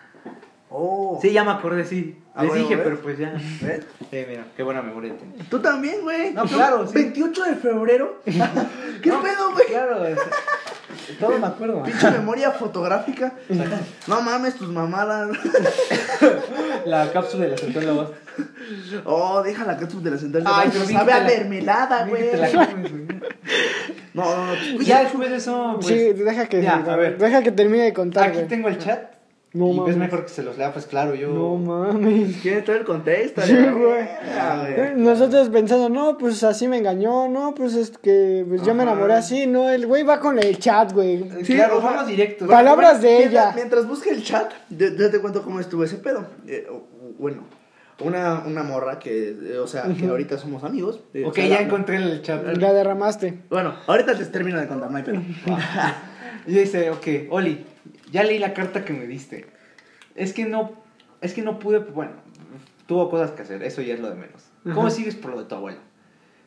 [0.70, 1.18] Oh.
[1.20, 2.16] Sí, ya me acordé, sí.
[2.34, 2.84] Ah, Les bueno, dije, ¿ves?
[2.84, 3.32] pero pues ya.
[3.60, 3.84] ¿Ves?
[4.10, 5.48] Sí, mira, qué buena memoria tienes.
[5.48, 6.32] Tú también, güey.
[6.32, 6.94] No, claro, sí.
[6.94, 8.20] 28 de febrero.
[8.24, 9.66] ¿Qué No, pedo, güey?
[9.66, 10.18] Claro, es-
[11.18, 11.82] todo me acuerdo.
[11.82, 13.32] Pinche memoria fotográfica.
[14.06, 15.30] No mames, tus mamadas.
[16.84, 18.08] La cápsula de la central la vas.
[19.04, 20.44] Oh, deja la cápsula de la central.
[20.46, 22.30] Ay, Ay, pero sabe a mermelada, güey.
[24.14, 24.80] No, no, no.
[24.82, 25.86] Ya después de eso, pues.
[25.86, 27.18] sí, deja que, ya, a ver.
[27.18, 29.19] deja que termine de contar, Aquí tengo el chat.
[29.52, 29.96] No y pues mames.
[29.96, 31.28] mejor que se los lea, pues claro, yo.
[31.32, 32.36] No mames.
[32.42, 33.42] ¿Quiere todo el contexto?
[33.42, 34.06] Sí, güey.
[34.76, 34.94] güey.
[34.96, 39.14] Nosotros pensando, no, pues así me engañó, no, pues es que pues yo me enamoré
[39.14, 41.28] así, no, el güey va con el chat, güey.
[41.42, 42.48] Sí, claro, o sea, vamos directos.
[42.48, 43.52] Palabras de Mientras- ella.
[43.56, 46.26] Mientras busque el chat, yo, yo te cuento cómo estuvo ese pedo.
[46.46, 46.68] Eh,
[47.18, 47.42] bueno,
[48.04, 51.00] una, una morra que, eh, o sea, que ahorita somos amigos.
[51.12, 52.44] eh, Ok, o sea, ya la- encontré el chat.
[52.56, 53.40] La derramaste.
[53.50, 55.20] Bueno, ahorita les termino de contar, no hay pedo.
[56.46, 57.66] Y dice, ok, Oli,
[58.10, 59.46] ya leí la carta que me diste.
[60.14, 60.72] Es que no,
[61.20, 62.12] es que no pude, bueno,
[62.86, 64.42] tuvo cosas que hacer, eso ya es lo de menos.
[64.64, 64.90] ¿Cómo Ajá.
[64.90, 65.78] sigues por lo de tu abuela?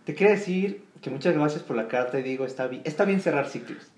[0.06, 3.22] Te quería decir que muchas gracias por la carta y digo, está bien, está bien
[3.22, 3.90] cerrar ciclos.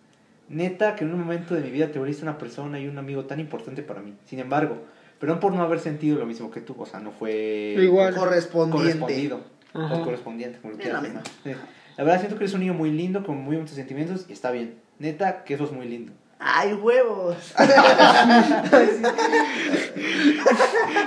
[0.48, 3.26] Neta, que en un momento de mi vida te volviste una persona y un amigo
[3.26, 4.14] tan importante para mí.
[4.26, 4.78] Sin embargo,
[5.20, 8.14] perdón por no haber sentido lo mismo que tú, o sea, no fue Igual.
[8.16, 9.00] Correspondiente.
[9.00, 9.42] correspondido
[9.74, 9.96] Ajá.
[9.96, 11.24] o correspondiente, como lo Bien, quieras la llamar.
[11.44, 11.52] Sí.
[11.98, 14.52] La verdad siento que eres un niño muy lindo, con muy muchos sentimientos y está
[14.52, 14.76] bien.
[15.00, 16.12] Neta, que eso es muy lindo.
[16.40, 17.38] ¡Ay, huevos!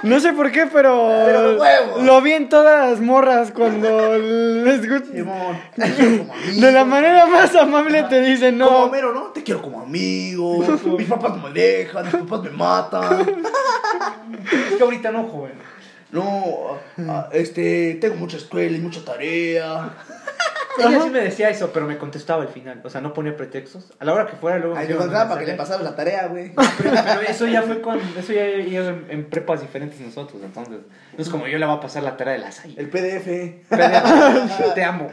[0.03, 2.03] No sé por qué, pero, Pero huevos.
[2.03, 5.09] lo vi en todas las morras cuando les gusta.
[5.19, 5.61] Como.
[6.57, 8.77] De la manera más amable te dicen, Como no.
[8.85, 9.23] Homero, ¿no?
[9.29, 10.59] Te quiero como amigo.
[10.99, 13.43] mis papás no me dejan, mis papás me matan.
[14.71, 15.55] Es que ahorita no, joven.
[16.11, 16.79] No,
[17.33, 19.91] este, tengo mucha escuela y mucha tarea.
[20.79, 22.81] Ella sí me decía eso, pero me contestaba al final.
[22.85, 23.93] O sea, no ponía pretextos.
[23.99, 24.75] A la hora que fuera, luego.
[24.75, 26.53] me Ay, te enviaba un contaba para que le pasaras la tarea, güey.
[26.55, 27.99] Pero, pero eso ya fue con.
[28.17, 30.43] Eso ya iba en, en prepas diferentes nosotros.
[30.43, 30.79] Entonces,
[31.17, 32.75] no es como yo le voy a pasar la tarea de la SAI.
[32.77, 33.69] El PDF.
[34.75, 35.11] Te amo.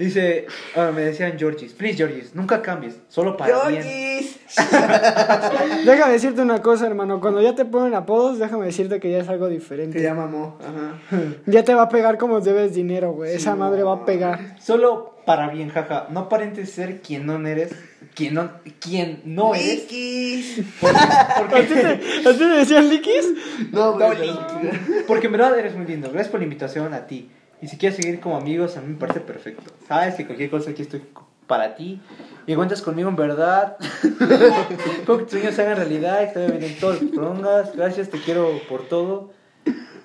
[0.00, 3.82] Dice, ah, me decían Georgis, please Georgis, nunca cambies, solo para bien.
[3.82, 4.40] Georgis.
[5.84, 7.20] Déjame decirte una cosa, hermano.
[7.20, 10.02] Cuando ya te ponen apodos, déjame decirte que ya es algo Que diferente.
[10.02, 10.58] ya mamó.
[10.60, 11.24] Ajá.
[11.46, 13.34] Ya te va a pegar como debes dinero, güey.
[13.34, 14.56] Esa madre va a pegar.
[14.58, 16.06] Solo para bien, jaja.
[16.10, 17.70] No aparentes ser quien no eres,
[18.14, 19.82] quien no, quien no eres.
[19.82, 20.62] Liquis.
[20.80, 23.32] Porque, ¿A ti te, te decían liquis?
[23.70, 24.18] No, No, güey.
[24.18, 25.02] Liquis.
[25.06, 26.08] porque en verdad eres muy lindo.
[26.10, 27.30] Gracias por la invitación a ti.
[27.62, 29.72] Y si quieres seguir como amigos, a mí me parece perfecto.
[29.86, 31.02] Sabes que cualquier cosa aquí estoy
[31.46, 32.00] para ti.
[32.46, 33.76] Y cuentas conmigo en verdad.
[34.02, 37.76] Espero que tus sueños se hagan realidad y te vayan bien en todo lo que.
[37.76, 39.30] Gracias, te quiero por todo.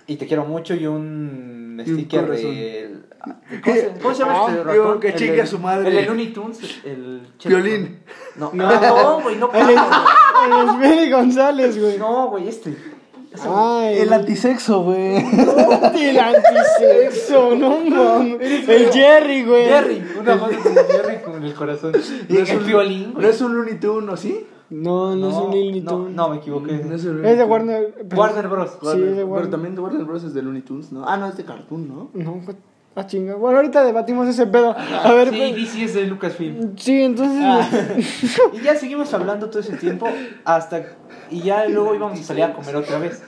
[0.07, 0.75] Y te quiero mucho.
[0.75, 2.97] Y un sticker de.
[3.63, 4.99] ¿Cómo se, cómo se llama este ratón?
[4.99, 5.89] que El chingue a su madre.
[5.89, 6.59] El de Looney Tunes.
[6.83, 7.99] El Violín.
[8.35, 11.97] No, no, no, güey, no, El, no, el Esmeri González, güey.
[11.97, 12.75] no, güey, este.
[13.43, 15.17] Ay, El antisexo, güey.
[16.09, 18.67] el antisexo, no mames.
[18.69, 19.65] El Jerry, güey.
[19.65, 21.93] Jerry, una foto con Jerry con el corazón.
[22.29, 24.45] Y el violín, No es un Looney Tunes, ¿o sí?
[24.69, 26.15] No, no, es un Looney no, Tunes.
[26.15, 26.73] no, me equivoqué.
[26.73, 27.93] No es un Es de Warner.
[28.09, 28.71] pero- Warner Bros.
[28.81, 29.51] Sí, es de Pero Warner.
[29.51, 30.23] también de Warner Bros.
[30.23, 31.07] es de Looney Tunes, ¿no?
[31.07, 32.09] Ah, no, es de Cartoon, ¿no?
[32.13, 32.41] No,
[32.95, 33.35] ah, chinga.
[33.35, 34.75] Bueno, ahorita debatimos ese pedo.
[34.77, 36.77] A ver, Sí, pues- DC es de Lucasfilm.
[36.77, 37.39] sí, entonces.
[37.41, 37.67] Ah.
[38.53, 40.07] y ya seguimos hablando todo ese tiempo
[40.43, 40.83] hasta
[41.29, 43.21] y ya luego íbamos a salir a comer otra vez.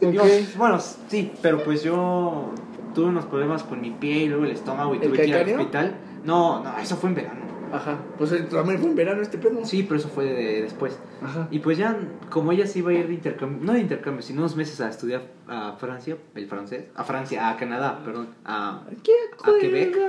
[0.00, 2.50] Íbamos- bueno, sí, pero pues yo
[2.94, 5.34] tuve unos problemas con mi pie y luego el estómago y ¿El tuve que ir
[5.36, 5.94] al hospital.
[6.24, 7.40] No, no, eso fue en verano.
[7.72, 7.98] Ajá.
[8.18, 9.64] Pues también fue en verano este pedo.
[9.64, 10.98] Sí, pero eso fue de- después.
[11.22, 11.48] Ajá.
[11.50, 11.98] Y pues ya,
[12.30, 14.88] como ella se iba a ir de intercambio, no de intercambio, sino unos meses a
[14.90, 19.96] estudiar a Francia, el francés, a Francia, a Canadá, perdón, a, a Quebec.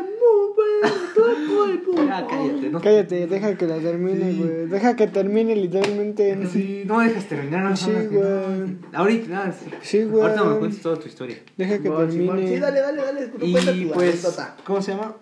[2.10, 4.68] Ah, cállate, no, Cállate, deja que la termine, güey.
[4.68, 6.48] Deja que termine literalmente.
[6.48, 8.10] Sí, no me dejas terminar, no Sí, no.
[8.10, 8.78] güey.
[8.94, 9.70] Ahorita, nada, sí.
[9.82, 10.22] Sí, güey.
[10.24, 11.38] Ahorita me cuentes toda tu historia.
[11.58, 12.48] Deja que termine.
[12.48, 13.32] Sí, dale, dale, dale.
[13.42, 14.56] Y pues, anécdota.
[14.66, 15.16] ¿cómo se llama?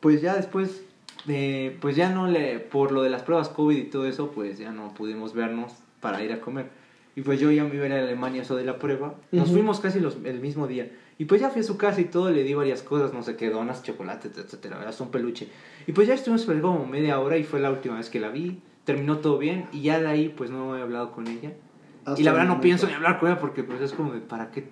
[0.00, 0.82] Pues ya después,
[1.30, 4.58] de, pues ya no le, por lo de las pruebas COVID y todo eso, pues
[4.58, 6.68] ya no pudimos vernos para ir a comer.
[7.16, 9.14] Y pues yo ya me iba a ir a Alemania eso de la prueba.
[9.32, 10.90] Nos fuimos casi los, el mismo día.
[11.18, 13.36] Y pues ya fui a su casa y todo, le di varias cosas, no sé
[13.36, 15.48] qué, donas, chocolates, etcétera, hasta un peluche.
[15.86, 18.60] Y pues ya estuvimos como media hora y fue la última vez que la vi.
[18.84, 21.52] Terminó todo bien y ya de ahí pues no he hablado con ella.
[22.04, 24.20] Hasta y la verdad no pienso ni hablar con ella porque pues es como de,
[24.20, 24.64] ¿para qué?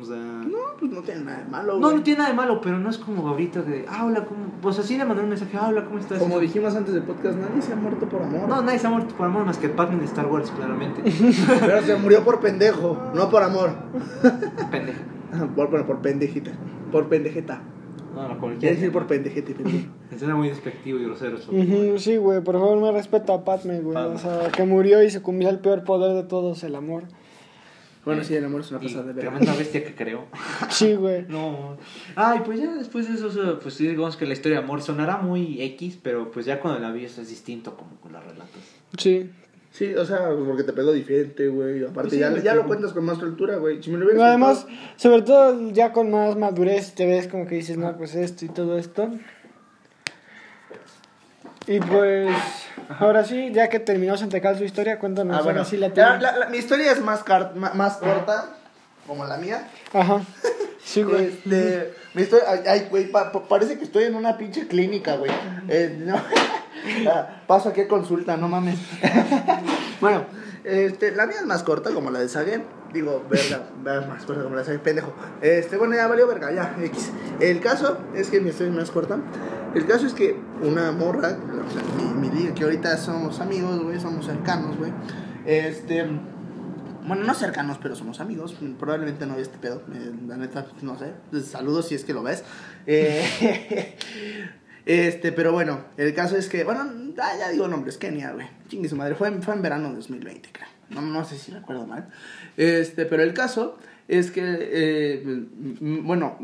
[0.00, 0.16] O sea...
[0.16, 1.96] No, pues no tiene nada de malo, No, güey.
[1.96, 4.40] no tiene nada de malo, pero no es como ahorita de, ah, hola, ¿cómo?
[4.60, 6.18] Pues así le mandé un mensaje, ah, hola, ¿cómo estás?
[6.18, 8.48] Como dijimos antes del podcast, nadie se ha muerto por amor.
[8.48, 11.02] No, nadie se ha muerto por amor más que Batman de Star Wars, claramente.
[11.60, 13.70] Pero se murió por pendejo, no por amor.
[14.70, 15.00] Pendeja.
[15.56, 16.50] Por, bueno, por pendejita.
[16.92, 17.62] Por pendejeta.
[18.14, 18.74] No, no, Quiere cualquiera.
[18.74, 19.86] decir por pendejete, pendejo.
[20.18, 21.50] Suena muy despectivo y grosero eso.
[21.52, 23.94] Ujú, sí, güey, por favor me respeta a Padme, güey.
[23.94, 24.14] Padme.
[24.16, 27.04] O sea, que murió y se comió el peor poder de todos, el amor.
[28.08, 29.30] Bueno, sí, el amor es una pasada de verga.
[29.30, 30.26] tremenda bestia que creo.
[30.70, 31.24] Sí, güey.
[31.28, 31.76] No.
[32.16, 34.64] Ay, pues ya después de eso, o sea, pues sí, digamos que la historia de
[34.64, 38.12] amor sonará muy X, pero pues ya cuando la vi eso es distinto como con
[38.12, 38.60] las relatos.
[38.98, 39.30] Sí.
[39.70, 41.82] Sí, o sea, porque te pegó diferente, güey.
[41.82, 43.82] Aparte, Pues sí, ya, ya lo cuentas con más cultura, güey.
[43.82, 47.46] Si me lo hubieras Además, contado- sobre todo ya con más madurez te ves como
[47.46, 49.10] que dices, no, pues esto y todo esto.
[51.68, 52.34] Y pues,
[52.98, 55.64] ahora sí, ya que terminó Santecal su historia, cuéntanos Ah, ahora bueno.
[55.68, 58.56] sí la La- la- la- mi historia es más, car- más corta,
[59.06, 59.68] como la mía.
[59.92, 60.20] Ajá.
[60.80, 61.26] Sí, güey.
[61.26, 65.30] Este, mi historia, ay, güey, pa- pa- parece que estoy en una pinche clínica, güey.
[65.68, 66.16] Eh, no.
[67.12, 68.78] Ah, Paso aquí a consulta, no mames.
[70.00, 70.24] bueno,
[70.64, 72.64] este, la mía es más corta, como la de Sagen.
[72.94, 75.12] Digo, verga, verga, más corta como la de Sagen, pendejo.
[75.42, 77.10] Este, bueno, ya valió verga, ya, X.
[77.40, 79.18] El caso es que mi historia es más corta.
[79.74, 84.26] El caso es que una morra, o mi, mi que ahorita somos amigos, güey, somos
[84.26, 84.92] cercanos, güey.
[85.46, 86.06] Este.
[87.06, 88.56] Bueno, no cercanos, pero somos amigos.
[88.78, 89.82] Probablemente no ve este pedo.
[89.94, 91.12] eh, la neta, no sé.
[91.42, 92.44] Saludos si es que lo ves.
[92.86, 93.96] Eh,
[94.86, 96.80] este, pero bueno, el caso es que, bueno,
[97.18, 98.46] ah, ya digo nombres, Kenia, güey.
[98.68, 99.14] Chingue su madre.
[99.14, 100.68] Fue, fue en verano de 2020, creo.
[100.90, 102.08] No, no sé si recuerdo mal.
[102.56, 105.46] Este, pero el caso es que, eh,
[105.80, 106.38] bueno,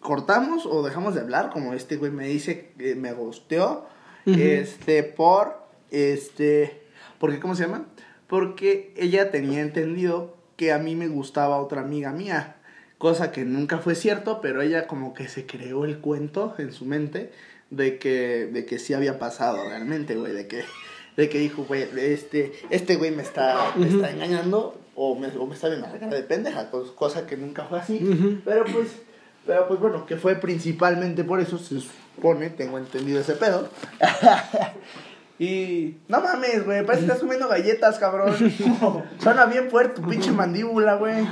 [0.00, 3.86] cortamos o dejamos de hablar, como este güey me dice que me gusteó.
[4.26, 4.38] Ujú.
[4.38, 5.58] Este, por,
[5.90, 6.82] este,
[7.18, 7.86] porque, ¿cómo se llama?
[8.26, 12.56] Porque ella tenía entendido que a mí me gustaba otra amiga mía.
[12.98, 16.84] Cosa que nunca fue cierto, pero ella como que se creó el cuento en su
[16.84, 17.30] mente
[17.70, 20.32] de que, de que sí había pasado realmente, güey.
[20.32, 20.62] De que,
[21.16, 25.46] de que dijo, güey, este, este güey me está, me está engañando o me, o
[25.46, 26.70] me está viendo la cara de pendeja.
[26.72, 28.02] cos- Cosa que nunca fue así.
[28.02, 28.40] Ujú.
[28.44, 28.88] Pero pues,
[29.48, 33.70] pero pues bueno, que fue principalmente por eso, se supone, tengo entendido ese pedo.
[35.38, 38.36] y no mames, güey, parece que estás comiendo galletas, cabrón.
[39.18, 41.26] Suena bien fuerte tu pinche mandíbula, güey.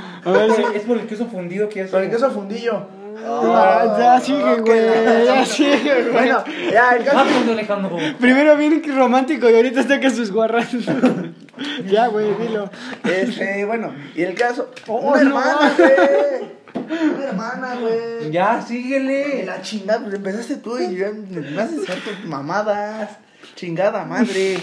[0.74, 1.90] Es por el queso fundido que hace.
[1.90, 2.86] Con el queso fundillo.
[3.22, 5.26] Ah, ya sigue, Oh, güey.
[5.26, 6.12] Ya sigue, güey.
[6.12, 7.16] Bueno, ya, el caso.
[7.18, 7.98] Vamos, Alejandro.
[8.18, 10.70] Primero bien romántico y ahorita está que sus guarras.
[11.86, 12.70] ya, güey, dilo.
[13.04, 14.70] Este, bueno, y el caso.
[14.86, 15.28] Oh, una no.
[15.28, 16.56] hermana, güey.
[16.74, 18.30] Hermana, güey.
[18.30, 19.44] Ya, síguele.
[19.44, 23.18] la chingada, pues empezaste tú y ya me haces tus mamadas.
[23.54, 24.58] Chingada madre.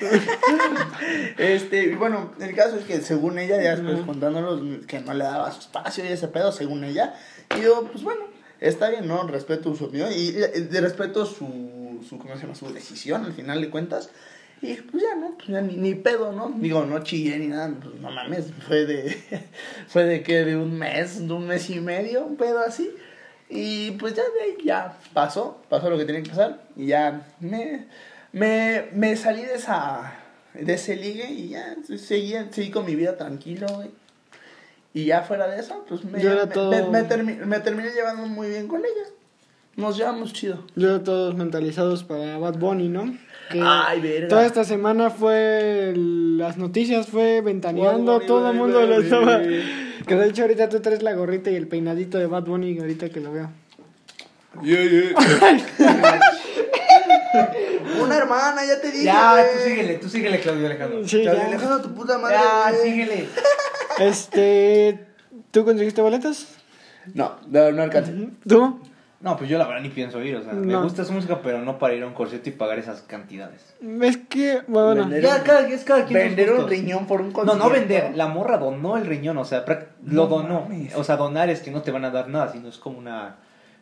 [1.38, 5.50] este, bueno, el caso es que según ella, ya después contándonos que no le daba
[5.52, 7.14] su espacio y ese pedo, según ella.
[7.58, 8.22] Y yo, pues bueno,
[8.60, 9.26] está bien, ¿no?
[9.26, 12.54] Respeto su opinión y, y de respeto su, su, ¿cómo se llama?
[12.54, 14.10] Su decisión, al final de cuentas.
[14.60, 15.34] Y pues ya, ¿no?
[15.36, 16.52] Pues ya ni, ni pedo, ¿no?
[16.56, 19.16] Digo, no chillé ni nada, pues no mames, fue de,
[19.88, 22.90] fue de que de un mes, de un mes y medio, un pedo así.
[23.50, 27.26] Y pues ya de ahí ya pasó, pasó lo que tenía que pasar y ya
[27.40, 27.86] me,
[28.32, 30.12] me, me salí de esa,
[30.54, 33.90] de ese ligue y ya seguí, seguí con mi vida tranquilo, güey.
[34.92, 38.26] Y ya fuera de eso, pues me, me, todo- me, me termi- me terminé llevando
[38.26, 39.08] muy bien con ella.
[39.76, 40.64] Nos llevamos chido.
[40.74, 43.16] Yo todos mentalizados para Bad Bunny, ¿no?
[43.50, 44.28] Que Ay, verga.
[44.28, 49.40] Toda esta semana fue el- las noticias, fue ventaneando, Bunny, todo el mundo lo estaba.
[50.06, 53.10] Que de hecho ahorita tú traes la gorrita y el peinadito de Bad Bunny ahorita
[53.10, 53.50] que lo veo.
[58.02, 59.04] Una hermana, ya te dije.
[59.04, 61.06] Ya, tú síguele, tú síguele, Claudio Alejandro.
[61.06, 61.46] Sí, Claudio ya.
[61.48, 62.36] Alejandro, tu puta madre.
[62.36, 63.28] Ya, síguele.
[63.98, 65.06] Este,
[65.50, 66.46] ¿tú conseguiste boletas?
[67.14, 68.12] No, no, no alcancé.
[68.48, 68.80] ¿Tú?
[69.20, 70.82] No, pues yo la verdad ni pienso ir, o sea, me No.
[70.84, 73.74] gusta su música, pero no para ir a un concierto y pagar esas cantidades.
[74.02, 77.32] Es que, bueno, Vender- Ya, cada, es cada quien Vender un riñón por un No,
[77.32, 77.64] concierto.
[77.64, 80.60] no vender, la morra donó el riñón, o sea, lo No donó.
[80.62, 80.94] mames.
[80.94, 83.36] O sea, donar es que no te van a dar nada, sino es como una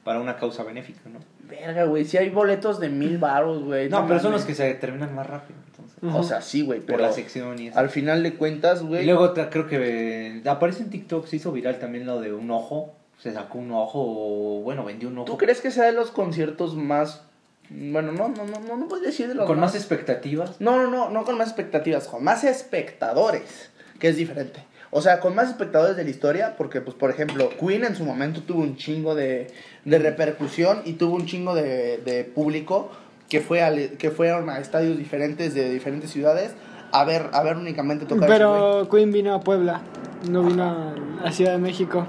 [0.05, 1.18] para una causa benéfica, ¿no?
[1.49, 3.88] Verga, güey, si hay boletos de mil baros, güey.
[3.90, 5.99] No, pero son los que se terminan más rápido, entonces.
[6.14, 7.79] O sea, sí, güey, Por pero la sección y eso.
[7.79, 9.03] al final de cuentas, güey.
[9.03, 12.51] Y luego creo que eh, aparece en TikTok, se hizo viral también lo de un
[12.53, 12.94] ojo.
[13.18, 15.26] Se sacó un ojo, o bueno, vendió un ojo.
[15.26, 17.22] ¿Tú crees que sea de los conciertos más
[17.68, 20.61] bueno, no no no no no puedo decir de los Con más expectativas.
[20.61, 24.64] No, no, no, no con más expectativas, con más espectadores, que es diferente.
[24.90, 28.05] O sea, con más espectadores de la historia, porque, pues, por ejemplo, Queen en su
[28.05, 29.48] momento tuvo un chingo de,
[29.85, 32.90] de repercusión y tuvo un chingo de, de público
[33.29, 36.52] que, fue al, que fueron a estadios diferentes de diferentes ciudades
[36.92, 39.83] a ver, a ver únicamente tocar pero Queen vino a Puebla,
[40.31, 42.07] no vino a, a Ciudad de México.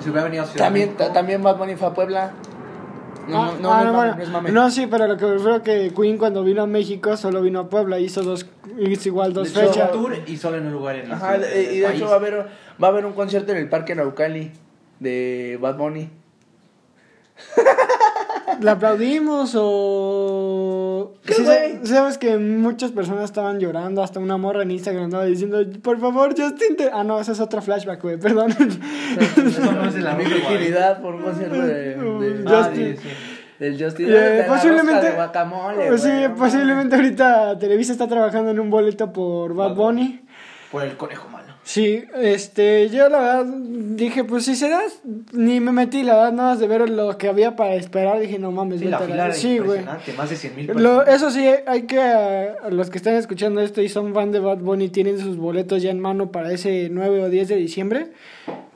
[0.00, 2.32] Si hubiera venido a Ciudad También, de México, ta- también Bad Bunny fue a Puebla.
[3.28, 4.16] No, Ah, no, no, ah, no, no, bueno.
[4.16, 4.52] no es mame.
[4.52, 7.68] No, sí, pero lo que creo que Queen cuando vino a México solo vino a
[7.70, 8.46] Puebla, hizo dos,
[8.78, 9.92] hizo igual dos De hecho, fechas.
[9.92, 11.96] tour y solo en un lugar en Ajá, ciudad y de país.
[11.96, 12.46] hecho va a haber,
[12.82, 14.52] va a haber un concierto en el Parque Naucali
[15.00, 16.10] de Bad Bunny.
[18.60, 20.23] ¿La aplaudimos o...?
[21.24, 21.78] ¿Qué, Sí, güey?
[21.82, 25.98] sa- Sabes que muchas personas estaban llorando, hasta una morra en Instagram andaba diciendo, por
[26.00, 26.90] favor, Justin, te-".
[26.92, 28.50] Ah, no, esa es otra flashback, güey, perdón.
[28.50, 32.96] Eso no es la Mi virginidad por un concierto de, de- Ah, Justin.
[32.96, 33.08] sí, sí.
[33.58, 34.06] del Justin.
[34.08, 35.86] Eh, de la posiblemente- rosca de guacamole.
[35.88, 39.76] Pues sí, güey, no posiblemente ahorita Televisa está trabajando en un boleto por Bad Bad
[39.76, 40.20] Bunny.
[40.72, 41.43] Por el conejo malo.
[41.64, 44.82] Sí, este, yo la verdad dije, pues si se da,
[45.32, 48.38] ni me metí, la verdad, nada más de ver lo que había para esperar, dije,
[48.38, 49.80] no mames, Sí, la fila era Sí, güey.
[50.16, 50.70] más de 100 mil
[51.08, 54.90] eso sí, hay que, los que están escuchando esto y son fan de Bad Bunny,
[54.90, 58.08] tienen sus boletos ya en mano para ese 9 o 10 de diciembre.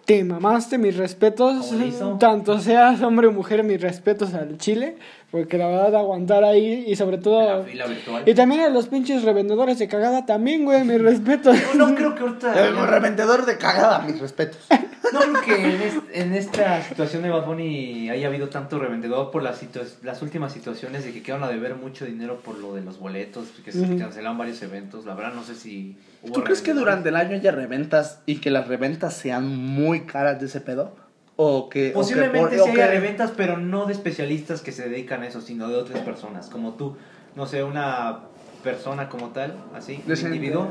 [0.07, 1.70] Te mamaste, mis respetos.
[2.18, 4.96] Tanto seas hombre o mujer, mis respetos al Chile.
[5.30, 7.58] Porque la verdad, aguantar ahí y sobre todo.
[7.58, 8.22] La fila virtual.
[8.26, 11.54] Y también a los pinches revendedores de cagada también, güey, mis respetos.
[11.76, 12.66] No, no creo que ahorita.
[12.66, 14.66] El revendedor de cagada, mis respetos.
[15.12, 19.30] No creo que en, es- en esta situación de Bad Bunny haya habido tanto revendedor
[19.30, 19.60] por las,
[20.02, 23.48] las últimas situaciones de que quedaron a deber mucho dinero por lo de los boletos,
[23.64, 23.98] que se Ujú.
[23.98, 25.04] cancelaron varios eventos.
[25.04, 25.96] La verdad, no sé si.
[26.22, 30.06] hubo ¿Tú crees que durante el año haya reventas y que las reventas sean muy
[30.06, 30.94] caras de ese pedo?
[31.40, 31.81] O que.
[31.81, 34.88] o que Posiblemente por- sí o haya que- reventas, pero no de especialistas que se
[34.88, 36.96] dedican a eso, sino de otras personas, como tú.
[37.37, 38.22] No sé, una
[38.64, 40.66] persona como tal, así, un individuo.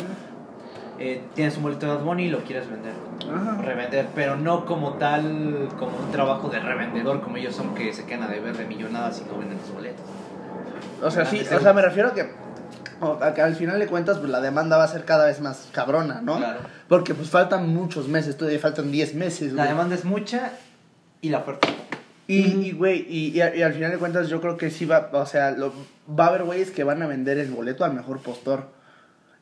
[1.00, 2.92] eh, tienes un boleto de Bad Bunny y lo quieres vender.
[3.32, 3.62] Ajá.
[3.62, 8.06] Revender, pero no como tal, como un trabajo de revendedor, como ellos son que se
[8.06, 10.04] quedan a deber de millonadas y no venden los boletos.
[11.04, 12.28] O sea, sí, Antes o sea, me refiero a que, o-
[13.36, 16.22] que al final de cuentas, pues la demanda va a ser cada vez más cabrona,
[16.22, 16.38] ¿no?
[16.38, 16.60] Claro.
[16.88, 19.70] Porque pues faltan muchos meses, todavía faltan 10 meses, La güey.
[19.76, 20.52] demanda es mucha
[21.22, 21.68] y la oferta.
[22.28, 25.10] Y, y, güey, y, y, y al final de cuentas yo creo que sí va,
[25.14, 25.74] o sea, lo-
[26.10, 28.70] va a haber güeyes que van a vender el boleto al mejor postor.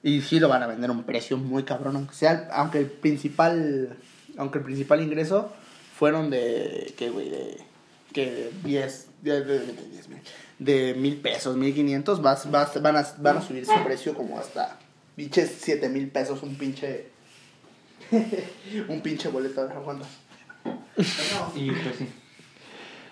[0.03, 2.86] Y sí lo van a vender a un precio muy cabrón, aunque sea, aunque el
[2.86, 3.97] principal,
[4.38, 5.51] aunque el principal ingreso
[5.97, 7.30] fueron de, ¿qué, güey?
[7.32, 7.58] De,
[8.16, 10.20] que 10, de, de, de, de 10 mil,
[10.57, 14.39] de mil pesos, mil quinientos, vas, vas, van, a, van a subir su precio como
[14.39, 14.80] hasta,
[15.18, 17.07] pinches 7 mil pesos, un pinche,
[18.88, 20.07] un pinche boleto de aguanta.
[21.55, 22.07] Y pues sí.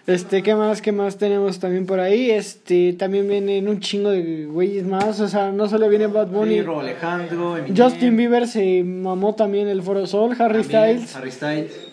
[0.08, 0.82] Este, ¿qué más?
[0.82, 2.32] ¿Qué más tenemos también por ahí?
[2.32, 5.20] Este, también vienen un chingo de güeyes más.
[5.20, 6.56] O sea, no solo viene Bad Bunny.
[6.56, 11.16] Sí, Robo Alejandro, Eminem, Justin Bieber se mamó también el Foro Sol, Harry también, Styles.
[11.16, 11.93] Harry Styles.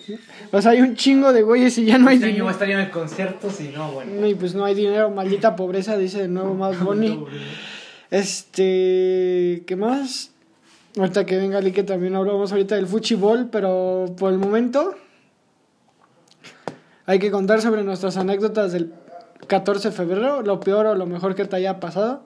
[0.52, 2.44] O sea, hay un chingo de güeyes y ya no hay Este año dinero.
[2.46, 4.26] va a estar lleno de conciertos y no, bueno.
[4.26, 7.24] Y pues no hay dinero, maldita pobreza, dice de nuevo Bad Bunny.
[8.10, 10.32] Este, ¿qué más?
[10.98, 14.96] Ahorita que venga Ali, que también hablamos ahorita del fuchibol, pero por el momento
[17.06, 18.92] hay que contar sobre nuestras anécdotas del
[19.46, 22.24] 14 de febrero, lo peor o lo mejor que te haya pasado.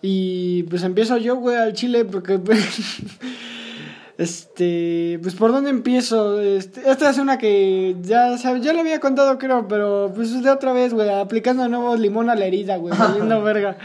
[0.00, 2.58] Y pues empiezo yo, güey, al chile, porque pues,
[4.18, 6.40] este, pues por dónde empiezo.
[6.40, 10.72] Este, esta es una que ya, ya lo había contado, creo, pero pues de otra
[10.72, 13.78] vez, güey, aplicando de nuevo limón a la herida, güey, valiendo verga.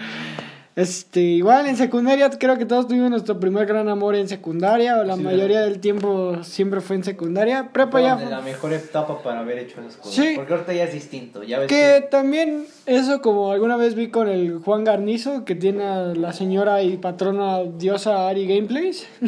[0.76, 5.04] Este, igual en secundaria creo que todos tuvimos nuestro primer gran amor en secundaria, o
[5.04, 5.72] la Sí, mayoría ¿verdad?
[5.72, 7.70] del tiempo siempre fue en secundaria.
[7.72, 10.16] Prepa ya la mejor etapa para haber hecho esas cosas.
[10.16, 10.34] Sí.
[10.36, 11.44] Porque ahorita ya es distinto.
[11.44, 15.84] Ya ves Que también eso como alguna vez vi con el Juan Garnizo, que tiene
[15.84, 19.06] a la señora y patrona diosa Ari Gameplays.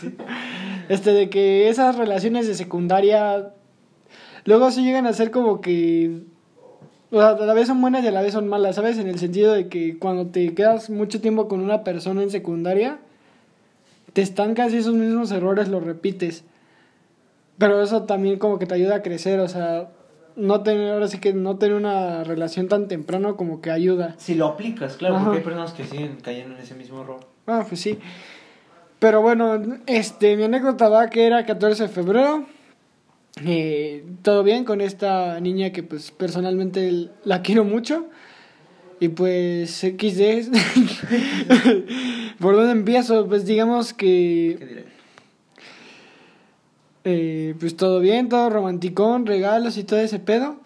[0.00, 0.16] Sí.
[0.88, 3.50] Este, de que esas relaciones de secundaria
[4.44, 6.24] luego sí llegan a ser como que.
[7.12, 8.98] O sea, a la vez son buenas y a la vez son malas, ¿sabes?
[8.98, 12.98] En el sentido de que cuando te quedas mucho tiempo con una persona en secundaria,
[14.12, 16.44] te estancas y esos mismos errores los repites.
[17.58, 19.88] Pero eso también como que te ayuda a crecer, o sea,
[20.36, 24.14] no tener, ahora sí que no tener una relación tan temprano como que ayuda.
[24.18, 25.24] Si lo aplicas, claro, Ajá.
[25.24, 27.20] porque hay personas que siguen cayendo en ese mismo error.
[27.46, 27.98] Ah, pues sí.
[29.00, 32.46] Pero bueno, este, mi anécdota va que era 14 de febrero.
[33.44, 38.06] Eh, todo bien con esta niña que pues personalmente la quiero mucho.
[39.00, 40.50] Y pues XD.
[42.38, 43.26] ¿Por dónde empiezo?
[43.26, 44.84] Pues digamos ¿Qué que diré?
[47.04, 50.60] eh, pues todo bien, todo romanticón, regalos y todo ese pedo.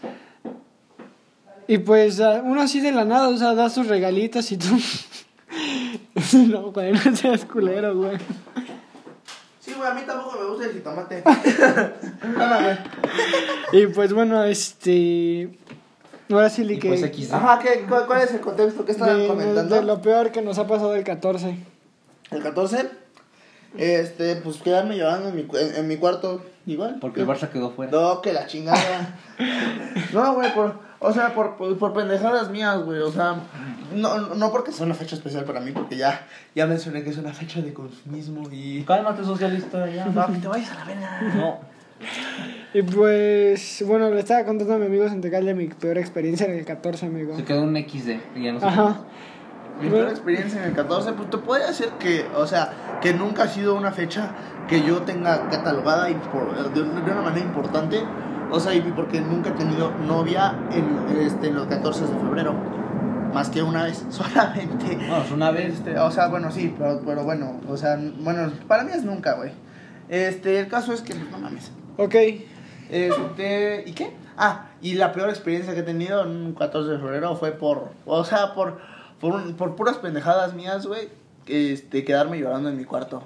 [1.68, 4.66] Y pues uno así de la nada, o sea, da sus regalitos y tú...
[6.48, 8.18] no, güey, no seas culero, güey.
[9.74, 11.24] Sí, güey, a mí tampoco me gusta el jitomate.
[12.36, 13.82] Nada, güey.
[13.82, 15.50] Y pues bueno, este...
[16.30, 16.88] Ahora sí, Y que...
[16.88, 18.84] pues aquí Ajá, ¿qué, cuál, cuál es el contexto?
[18.84, 19.74] ¿Qué estaban de, comentando?
[19.74, 21.58] de lo peor que nos ha pasado el 14.
[22.30, 22.88] El 14,
[23.76, 26.98] este, pues quedarme llorando en mi, en, en mi cuarto, igual.
[27.00, 27.90] Porque el Barça quedó fuera.
[27.92, 29.18] No, que la chingada.
[30.12, 33.36] no, güey, por, o sea, por, por, por pendejadas mías, güey, o sea,
[33.94, 37.18] no, no porque sea una fecha especial para mí, porque ya, ya mencioné que es
[37.18, 38.84] una fecha de consumismo y...
[38.84, 40.06] Cálmate, socialista, ya.
[40.14, 41.20] No, que te vayas a la verga.
[41.34, 41.58] No.
[42.72, 46.54] Y pues, bueno, le estaba contando a mi amigo Centecal de mi peor experiencia en
[46.54, 47.36] el 14, amigo.
[47.36, 48.36] Se quedó un XD.
[48.36, 48.66] Y ya no sé.
[48.66, 49.00] Ajá.
[49.82, 53.44] Mi peor experiencia en el 14, pues te podría decir que, o sea, que nunca
[53.44, 54.30] ha sido una fecha
[54.68, 58.02] que yo tenga catalogada y por, de, de una manera importante.
[58.54, 62.54] O sea, y porque nunca he tenido novia en, este, en los 14 de febrero.
[63.32, 64.94] Más que una vez, solamente.
[64.96, 65.74] Bueno, es una vez.
[65.74, 69.34] Este, o sea, bueno, sí, pero, pero bueno, o sea, bueno, para mí es nunca,
[69.34, 69.50] güey.
[70.08, 71.72] Este, el caso es que, pues, no mames.
[71.96, 72.14] Ok.
[72.90, 74.12] Este, ¿y qué?
[74.36, 77.90] Ah, y la peor experiencia que he tenido en un 14 de febrero fue por,
[78.06, 78.78] o sea, por,
[79.20, 81.08] por, un- por puras pendejadas mías, güey,
[81.46, 83.24] este, quedarme llorando en mi cuarto.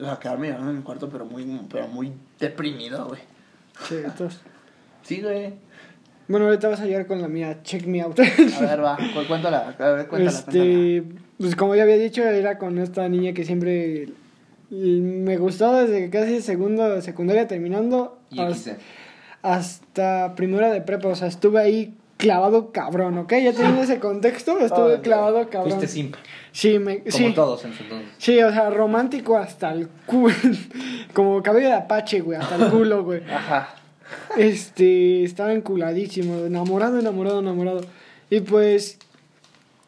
[0.00, 3.20] O sea, quedarme llorando en mi cuarto, pero muy, pero muy deprimido, güey.
[3.90, 4.40] Entonces.
[5.02, 5.54] Sí, güey.
[6.28, 7.58] Bueno, ahorita vas a llegar con la mía.
[7.62, 8.18] Check me out.
[8.18, 10.30] A ver, va, cu- cuéntala, a ver, cuéntala, cuéntala.
[10.30, 11.04] este,
[11.38, 14.08] pues como ya había dicho, era con esta niña que siempre
[14.70, 18.76] me gustó desde casi segundo de secundaria terminando Y hasta,
[19.42, 21.08] hasta primera de prepa.
[21.08, 23.32] O sea, estuve ahí clavado cabrón, ¿ok?
[23.42, 25.70] Ya teniendo ese contexto, estuve clavado cabrón.
[25.74, 26.16] Fuiste simp.
[26.56, 27.32] Sí, me, Como sí.
[27.34, 28.08] todos en su entonces.
[28.16, 30.34] Sí, o sea, romántico hasta el culo.
[31.12, 33.22] Como cabello de apache, güey, hasta el culo, güey.
[33.30, 33.74] Ajá.
[34.38, 37.82] Este, estaba enculadísimo, enamorado, enamorado, enamorado.
[38.30, 38.98] Y pues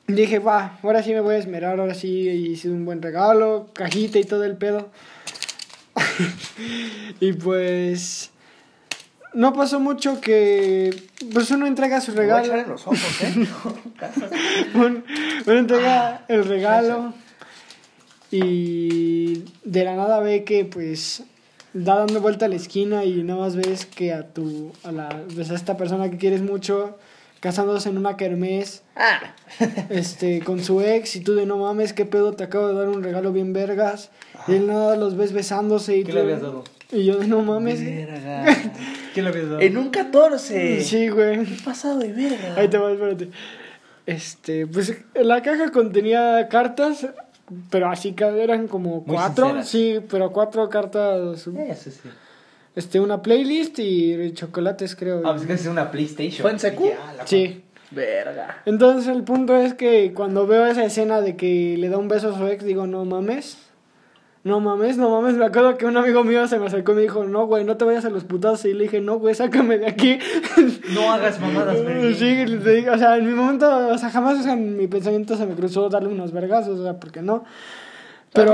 [0.07, 4.19] dije, va, ahora sí me voy a esmerar, ahora sí hice un buen regalo, cajita
[4.19, 4.91] y todo el pedo.
[7.21, 8.31] y pues
[9.39, 10.91] no pasó mucho que
[11.32, 12.62] pues uno entrega su Me voy a regalo.
[12.62, 13.47] en los ojos, ¿eh?
[14.74, 15.05] Un-
[15.47, 17.14] uno entrega el regalo
[18.30, 21.22] y de la nada ve que pues
[21.72, 25.22] da dando vuelta a la esquina y nada más ves que a tu a la
[25.34, 26.99] pues, a esta persona que quieres mucho
[27.41, 29.20] casándose en una kermés ah.
[29.91, 32.89] este con su ex y tú de no mames qué pedo te acabo de dar
[32.89, 34.11] un regalo bien vergas
[34.47, 36.64] y la nada los ves besándose y ¿Qué tú- le habías dado?
[36.91, 38.45] Y yo de no mames Verga.
[39.14, 39.61] ¿Qué dado?
[39.61, 40.80] En un 14.
[40.82, 42.55] sí güey ¿Qué pasado de verga?
[42.57, 43.30] Ahí te va, espérate.
[44.07, 47.07] Este, pues la caja contenía cartas,
[47.70, 49.68] pero así que eran como Muy cuatro, sinceras.
[49.68, 52.09] sí, pero cuatro cartas Eh, sí, sí.
[52.74, 55.20] este, una playlist y chocolates, creo.
[55.26, 56.41] Ah, pues que es una PlayStation.
[56.43, 56.91] ¿Fue en secu?
[57.26, 57.64] Sí.
[57.91, 58.62] Verga.
[58.66, 62.34] Entonces el punto es que cuando veo esa escena de que le da un beso
[62.34, 63.59] a su ex, digo, no mames.
[64.49, 65.34] No mames, no mames.
[65.36, 67.76] Me acuerdo que un amigo mío se me acercó y me dijo, no, güey, no
[67.76, 68.64] te vayas a los putazos.
[68.64, 70.18] Y le dije, no, güey, sácame de aquí.
[70.94, 74.38] No hagas mamadas, Mary sí, le dije, o sea, en mi momento, o sea, jamás
[74.38, 77.20] o sea, en mi pensamiento se me cruzó darle unos vergazos, o sea, ¿por qué
[77.20, 77.44] no?
[78.32, 78.53] Pero,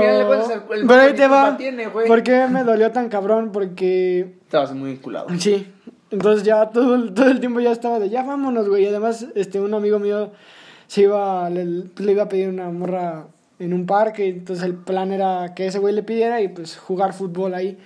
[0.87, 1.57] pero ahí te va.
[1.57, 2.07] tiene, güey.
[2.07, 3.51] ¿Por qué me dolió tan cabrón?
[3.51, 5.27] Porque Estabas muy vinculado.
[5.37, 5.67] Sí.
[6.11, 8.83] Entonces ya todo, el- todo el tiempo ya estaba de ya vámonos, güey.
[8.83, 10.31] Y además, este, un amigo mío
[10.87, 13.27] se iba, le, le iba a pedir una morra
[13.59, 14.27] en un parque.
[14.27, 17.77] Entonces el plan era que ese güey le pidiera y pues jugar fútbol ahí.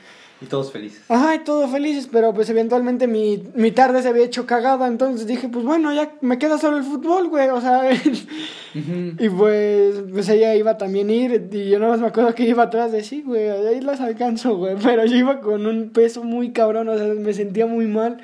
[0.41, 1.03] Y todos felices.
[1.09, 4.87] Ay, todos felices, pero pues eventualmente mi, mi tarde se había hecho cagada.
[4.87, 7.49] Entonces dije, pues bueno, ya me queda solo el fútbol, güey.
[7.49, 7.91] O sea,
[8.73, 11.49] y pues, pues ella iba también a ir.
[11.51, 13.49] Y yo nada más me acuerdo que iba atrás de sí, güey.
[13.49, 14.77] Ahí las alcanzo, güey.
[14.83, 18.19] Pero yo iba con un peso muy cabrón, o sea, me sentía muy mal.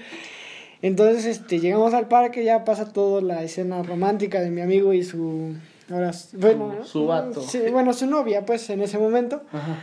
[0.81, 5.03] Entonces, este, llegamos al parque, ya pasa toda la escena romántica de mi amigo y
[5.03, 5.55] su.
[5.91, 7.41] Ahora, bueno, Su- su vato.
[7.41, 9.43] Sí, bueno, su novia, pues, en ese momento.
[9.51, 9.77] Ajá.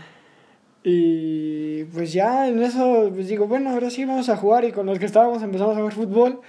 [0.85, 4.65] Y pues ya en eso, pues digo, bueno, ahora sí vamos a jugar.
[4.65, 6.41] Y con los que estábamos empezamos a jugar fútbol.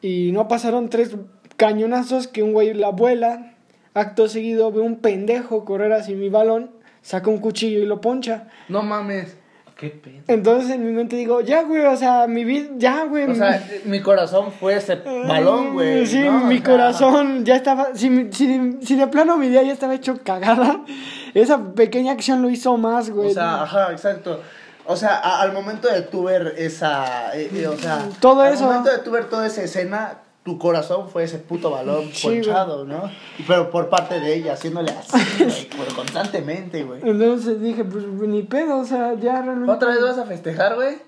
[0.00, 1.16] Y no pasaron tres
[1.56, 3.52] cañonazos que un güey la vuela.
[3.94, 8.48] Acto seguido ve un pendejo correr hacia mi balón, saca un cuchillo y lo poncha.
[8.68, 9.36] No mames.
[9.76, 10.22] Qué pedo.
[10.28, 13.30] Entonces en mi mente digo, ya, güey, o sea, mi vida, ya, güey.
[13.30, 16.06] O sea, mi corazón fue ese balón, güey.
[16.06, 16.44] Sí, ¿no?
[16.46, 17.88] mi O sea, corazón ya estaba.
[17.94, 20.80] Si, si, si de plano mi día ya estaba hecho cagada,
[21.34, 23.30] esa pequeña acción lo hizo más, güey.
[23.30, 24.40] O sea, ajá, exacto.
[24.86, 27.36] O sea, a- al momento de tú ver esa.
[27.36, 28.64] eh, eh, o sea, Todo al eso.
[28.64, 33.10] momento de tú ver toda esa escena, tu corazón fue ese puto balón ponchado, ¿no?
[33.48, 37.00] Pero por parte de ella, haciéndole así, güey, pero constantemente, güey.
[37.02, 39.72] Entonces dije, pues ni pedo, o sea, ya realmente.
[39.72, 40.98] ¿Otra vez vas a festejar, güey?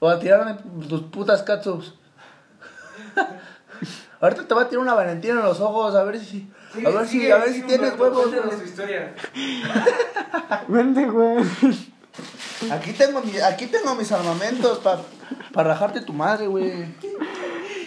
[0.00, 0.56] ¿O a tirarme
[0.88, 1.92] tus putas catsups?
[4.20, 6.50] Ahorita te va a tirar una valentina en los ojos, a ver si.
[6.84, 8.64] a ver si, a ver si tienes huevos, güey.
[8.64, 9.14] historia.
[10.68, 11.44] Vente, güey.
[12.72, 15.02] Aquí tengo, mi- aquí tengo mis armamentos para
[15.52, 16.86] pa rajarte tu madre, güey.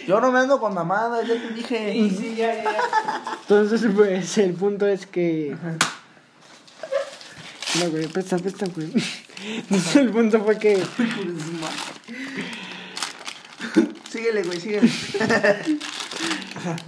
[0.06, 1.92] Yo no me ando con mamadas, ya te dije.
[2.10, 2.76] sí, ya, ya.
[3.42, 5.56] Entonces, pues, el punto es que.
[7.78, 8.88] No, güey, presta, presta, güey.
[9.44, 10.82] Entonces, el punto fue que.
[14.10, 14.88] Síguele, güey, síguele.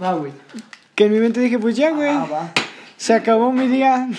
[0.02, 0.32] Va, güey.
[0.94, 2.10] Que en mi mente dije, pues ya, güey.
[2.10, 2.52] Ah, va.
[2.96, 4.08] Se acabó mi día.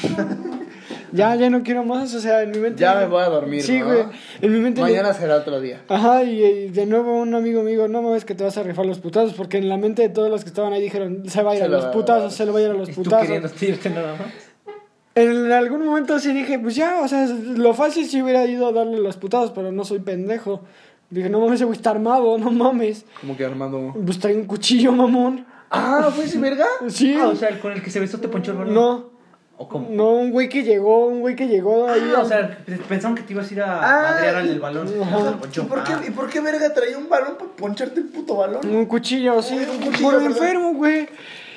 [1.14, 2.14] ya, ya no quiero más.
[2.14, 2.82] O sea, en mi mente.
[2.82, 3.86] Ya me voy a dormir, Sí, ¿no?
[3.86, 3.99] güey.
[4.41, 4.82] En mi mente.
[4.82, 5.82] Mañana será otro día.
[5.88, 8.86] Ajá, y, y de nuevo un amigo mío, no mames que te vas a rifar
[8.86, 11.51] los putazos, porque en la mente de todos los que estaban ahí dijeron, se va
[11.51, 12.93] a ir Se a lo los putazos, se lo va a ir a los Y
[12.93, 13.28] tú putazos.
[13.28, 14.28] queriendo irte nada más.
[15.16, 18.72] En algún momento sí dije, pues ya, o sea, lo fácil sí hubiera ido a
[18.72, 20.61] darle los putazos, pero no soy pendejo.
[21.11, 23.05] Dije, no mames, ese güey está armado, no mames.
[23.22, 23.93] Como que Armando.
[24.03, 25.45] Pues trae un cuchillo, mamón.
[25.70, 26.66] Ah, ¿fue ese verga?
[26.88, 27.16] Sí.
[27.20, 28.74] Ah, o sea, el con el que se besó te ponchó el balón.
[28.74, 29.09] No,
[29.56, 29.88] ¿O cómo?
[29.91, 32.12] no, un güey que llegó, un güey que llegó ahí.
[32.16, 32.58] Ah, o sea,
[32.89, 34.88] pensaron que te ibas a ir a Ah, madrear al del balón.
[34.88, 36.01] ¿Y por, qué, Ah.
[36.08, 38.66] ¿Y por qué verga traía un balón para poncharte el puto balón?
[38.68, 40.32] Un cuchillo, sí, Un cuchillo, por ¿verdad?
[40.32, 41.08] enfermo, güey.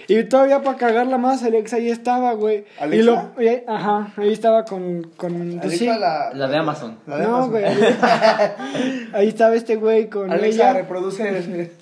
[0.09, 2.59] Y todavía para cagarla más, Alex ahí estaba, güey.
[2.79, 3.33] Y ¿Alexa?
[3.35, 5.89] lo, y ahí- ajá, ahí estaba con, con pues, sí.
[5.89, 6.99] Alexa, la, La de Amazon.
[7.09, 7.51] La de no, Amazon.
[7.51, 7.65] güey.
[9.15, 10.73] Ahí estaba este güey con Alexa, ella.
[10.75, 11.71] reproduce.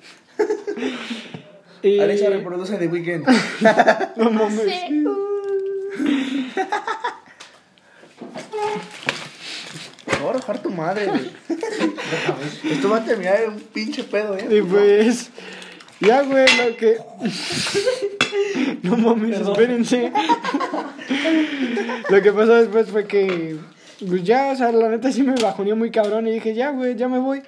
[1.83, 3.27] y- Alexa, reproduce The Weeknd.
[4.17, 4.73] No mames.
[10.21, 11.31] Voy a tu madre, güey.
[12.73, 14.47] Esto va a terminar en un pinche pedo, eh.
[14.51, 15.31] Y pues.
[16.01, 16.99] Ya, güey, lo que.
[18.83, 20.13] No mames, espérense.
[22.09, 23.57] Lo que pasó después fue que.
[24.07, 26.97] Pues ya, o sea, la neta sí me bajoneó muy cabrón y dije, ya, güey,
[26.97, 27.43] ya me voy.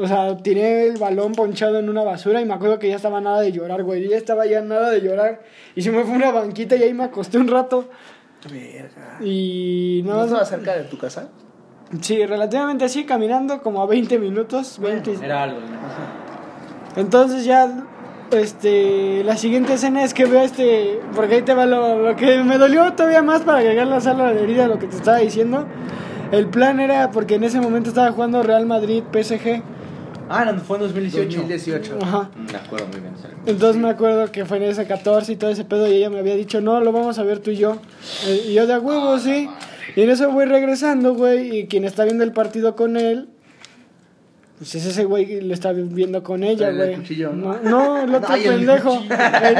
[0.00, 3.20] O sea, tiré el balón ponchado en una basura y me acuerdo que ya estaba
[3.20, 4.08] nada de llorar, güey.
[4.08, 5.42] Ya estaba ya nada de llorar.
[5.76, 7.90] Y se me fue una banquita y ahí me acosté un rato.
[8.50, 9.18] Verga.
[9.22, 11.28] Y ¿No no, estaba cerca de tu casa?
[12.00, 14.78] Sí, relativamente así, caminando como a 20 minutos.
[14.80, 15.18] 20.
[15.22, 15.66] Era algo, ¿no?
[16.96, 17.84] Entonces ya,
[18.30, 22.42] este, la siguiente escena es que veo este, porque ahí te va lo, lo que
[22.42, 25.66] me dolió todavía más para agregar la sala de herida lo que te estaba diciendo.
[26.32, 29.62] El plan era, porque en ese momento estaba jugando Real Madrid, PSG.
[30.32, 31.38] Ah, no, fue en 2018.
[31.38, 31.98] 2018.
[32.00, 32.30] Ajá.
[32.36, 33.12] Me acuerdo muy bien.
[33.46, 36.20] Entonces me acuerdo que fue en ese 14 y todo ese pedo y ella me
[36.20, 37.78] había dicho, no, lo vamos a ver tú y yo.
[38.28, 39.50] Eh, y yo de a huevo, sí.
[39.96, 43.28] Y en eso voy regresando, güey, y quien está viendo el partido con él,
[44.60, 46.98] Pues es ese güey que lo está viendo con ella, El del güey.
[47.00, 47.70] cuchillo, no, ¿no?
[47.70, 48.92] no, el otro el pendejo.
[49.08, 49.56] El,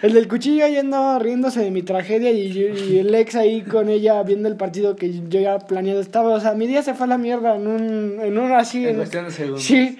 [0.00, 3.60] el del cuchillo ahí andaba riéndose de mi tragedia y, yo- y el ex ahí
[3.60, 6.30] con ella viendo el partido que yo ya planeado estaba.
[6.30, 8.84] O sea, mi día se fue a la mierda en un, en un así.
[8.84, 9.64] En en- cuestión de segundos.
[9.64, 9.98] Sí.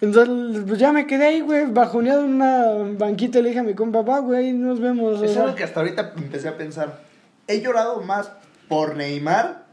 [0.00, 2.66] Entonces, pues ya me quedé ahí, güey, bajoneado en una
[2.98, 5.22] banquita y le dije a mi compa, va, güey, nos vemos.
[5.22, 7.00] Es algo que hasta ahorita empecé a pensar.
[7.46, 8.30] He llorado más
[8.68, 9.66] por Neymar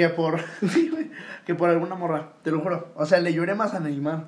[0.00, 0.40] que por.
[0.68, 1.10] Sí, güey,
[1.44, 2.32] que por alguna morra.
[2.42, 2.92] Te lo juro.
[2.96, 4.24] O sea, le lloré más a Neymar.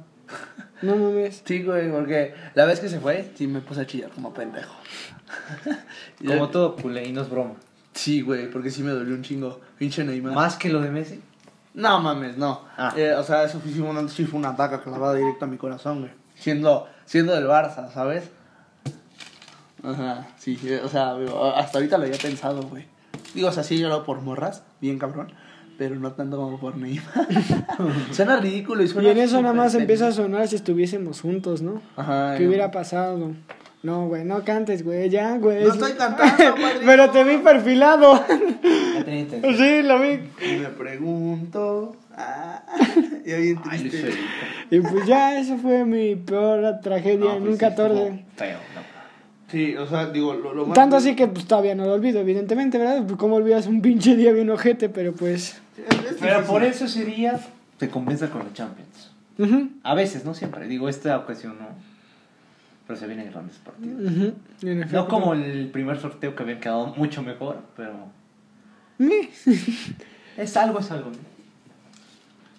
[0.83, 1.43] No mames.
[1.45, 4.75] Sí, güey, porque la vez que se fue, sí me puse a chillar como pendejo.
[6.27, 7.55] Como todo culé, y no es broma.
[7.95, 9.61] Sí, güey, porque sí me dolió un chingo.
[9.79, 10.35] Pinche Neymar.
[10.35, 11.20] Más que lo de Messi.
[11.75, 12.64] No mames, no.
[12.77, 12.93] Ah.
[12.97, 15.49] Eh, o sea, eso fue, sí fue una, sí fue una ataca clavada directo a
[15.49, 16.12] mi corazón, güey.
[16.35, 18.31] Siendo, siendo del Barça, ¿sabes?
[19.83, 21.16] Ajá, sí, eh, o sea,
[21.57, 22.87] hasta ahorita lo había pensado, güey.
[23.35, 25.33] Digo, o sea, sí he llorado por morras, bien cabrón,
[25.79, 27.05] pero no tanto como por Neymar.
[28.12, 29.11] suena ridículo y Y suena...
[29.11, 31.81] en eso nada más empieza a sonar si estuviésemos juntos, ¿no?
[31.97, 32.35] Ajá.
[32.37, 33.33] ¿Qué yo- hubiera pasado?
[33.83, 35.64] No, güey, no cantes, güey, ya, güey.
[35.64, 36.55] No Es- estoy cantando.
[36.87, 38.23] Pero te vi perfilado.
[39.57, 40.20] Sí, lo vi.
[40.47, 41.97] Y me pregunto...
[42.14, 42.62] Ah,
[43.25, 44.11] y bien triste.
[44.70, 47.95] Y pues ya, eso fue mi peor tragedia No, en pues un sí, 14.
[48.03, 48.91] estuvo Feo, no.
[49.53, 50.74] Sí, o sea, digo, lo, lo más...
[50.74, 53.05] Tanto así que pues todavía no lo olvido, evidentemente, ¿verdad?
[53.05, 54.88] Pues, ¿Cómo olvidas un pinche día bien ojete?
[54.88, 55.61] Pero pues...
[55.76, 57.38] Es Pero por eso ese día
[57.76, 59.12] te compensa con la Champions.
[59.82, 60.66] A veces, no siempre.
[60.68, 61.66] Digo, esta ocasión no.
[62.86, 64.00] Pero se vienen grandes partidos.
[64.00, 64.32] ujú,
[64.62, 64.96] en efecto.
[64.96, 67.92] No como el primer sorteo que habían quedado mucho mejor, pero.
[70.38, 71.11] Es algo, es algo.
[71.11, 71.16] ¿no?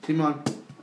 [0.06, 0.36] Simón,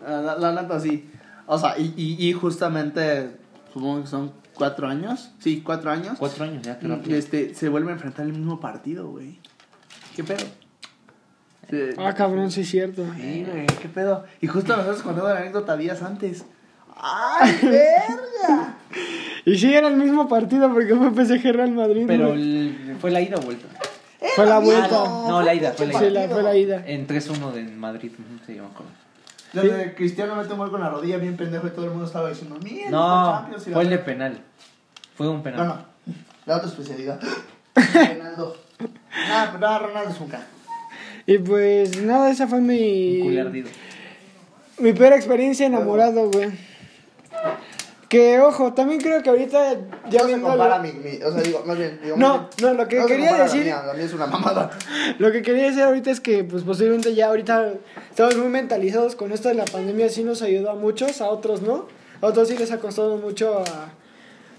[0.04, 1.08] la, la, la neta sí.
[1.46, 3.30] O sea, y, y, y justamente,
[3.72, 5.30] supongo que son cuatro años.
[5.40, 6.16] Sí, cuatro años.
[6.18, 7.16] Cuatro años ya, qué Y, rápido.
[7.16, 9.38] este, se vuelve a enfrentar el mismo partido, güey.
[10.14, 10.44] ¿Qué pedo?
[11.98, 13.04] Ah, cabrón, sí es cierto.
[13.16, 14.24] Sí, güey, ¿qué pedo?
[14.40, 16.44] Y justo nosotros contando la anécdota días antes.
[16.96, 18.74] ¡Ay, verga!
[19.44, 22.04] Y sí, era el mismo partido porque fue PSG Real Madrid.
[22.06, 23.66] Pero el- fue la ida o vuelta.
[24.36, 25.04] Fue la vuelta.
[25.04, 26.00] No, la ida, fue la ida.
[26.00, 26.82] Sí, la, fue la ida.
[26.86, 28.11] En 3-1 de Madrid,
[28.46, 28.92] sí, yo me acuerdo.
[29.53, 32.28] Donde Cristiano mete un gol con la rodilla bien pendejo y todo el mundo estaba
[32.28, 34.05] diciendo, mira, No, la fue el de verga".
[34.05, 34.40] penal.
[35.16, 35.66] Fue un penal.
[35.66, 35.84] No, no.
[36.46, 37.20] La otra especialidad.
[37.74, 38.57] Ronaldo.
[39.28, 40.42] No, no, Ronaldo es un crack.
[41.26, 43.20] Y pues nada, esa fue Un mi.
[43.22, 43.68] culé ardido.
[44.78, 46.51] Mi peor experiencia enamorado, güey.
[48.11, 49.72] Que ojo, también creo que ahorita
[50.11, 52.56] ya no se viéndolo- compara mi, mi- o sea, digo, más bien, digo, No, más
[52.56, 54.70] bien, no, lo que quería la decir- mía, la mía es una mamada.
[55.20, 57.72] Lo que quería decir ahorita es que, pues posiblemente ya ahorita
[58.11, 61.62] estamos muy mentalizados con esto de la pandemia, sí nos ayudó a muchos, a otros
[61.62, 61.86] no.
[62.20, 63.64] A otros sí les ha costado mucho a,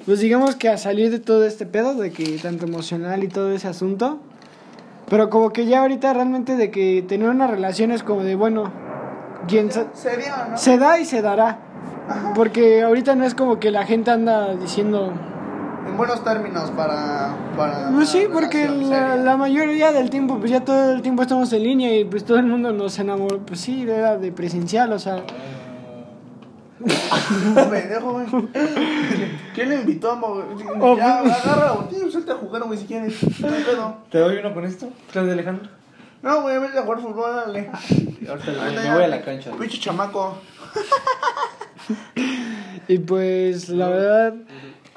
[0.05, 3.51] pues digamos que a salir de todo este pedo, de que tanto emocional y todo
[3.51, 4.19] ese asunto.
[5.09, 8.71] Pero como que ya ahorita realmente de que tener una relación es como de, bueno,
[9.49, 9.81] quien Se
[10.15, 10.57] dio, ¿no?
[10.57, 11.59] se da y se dará.
[12.35, 15.13] Porque ahorita no es como que la gente anda diciendo,
[15.87, 17.35] En buenos términos para.
[17.57, 21.51] para Pues sí, porque la, la mayoría del tiempo, pues ya todo el tiempo estamos
[21.53, 23.39] en línea y pues todo el mundo nos enamoró.
[23.39, 25.23] Pues sí, era de presencial, o sea.
[27.69, 28.25] Pendejo, güey.
[29.53, 30.45] ¿Quién le invitó a mover?
[30.79, 31.45] Oh, ya, pues.
[31.45, 33.17] agarra, tío, salte a jugar, güey, si quieres.
[33.77, 33.97] No.
[34.09, 34.89] ¿Te doy uno con esto?
[35.11, 35.69] Claudio Alejandro.
[36.21, 37.71] No, güey, vete a jugar fútbol, dale.
[38.29, 39.51] Ahorita me voy a la cancha.
[39.51, 40.37] Pinche chamaco.
[42.87, 44.33] Y pues la verdad.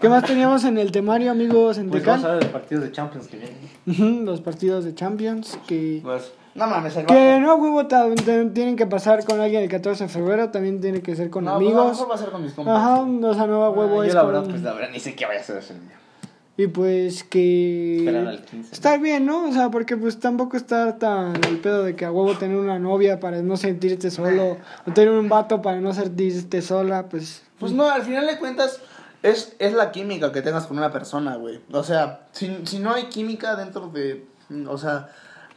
[0.00, 2.92] ¿Qué más teníamos en el temario, amigos, en Pues vamos a hablar de partidos de
[2.92, 3.38] Champions que
[3.86, 4.24] vienen.
[4.26, 6.00] Los partidos de Champions que.
[6.02, 10.08] Pues, no mames, el Que no, huevo, tienen que pasar con alguien el 14 de
[10.10, 11.92] febrero, también tiene que ser con No, pues, a lo amigos.
[11.98, 12.76] mejor va a ser con mis compas.
[12.76, 15.00] Ajá, o sea, no huevo Ah, es yo la con- verdad, pues la verdad, ni
[15.00, 15.98] sé qué vaya a hacer ese día.
[16.56, 17.96] Y pues que...
[17.98, 18.72] Esperar al 15.
[18.74, 19.48] Está bien, ¿no?
[19.48, 22.78] O sea, porque pues tampoco estar tan el pedo de que a huevo tener una
[22.78, 27.42] novia para no sentirte solo, o tener un vato para no sentirte sola, pues...
[27.58, 28.80] Pues no, al final de cuentas
[29.24, 31.60] es, es la química que tengas con una persona, güey.
[31.72, 34.24] O sea, si, si no hay química dentro de,
[34.68, 35.08] o sea,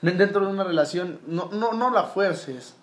[0.02, 2.74] de- dentro de una relación, no, no, no la fuerces.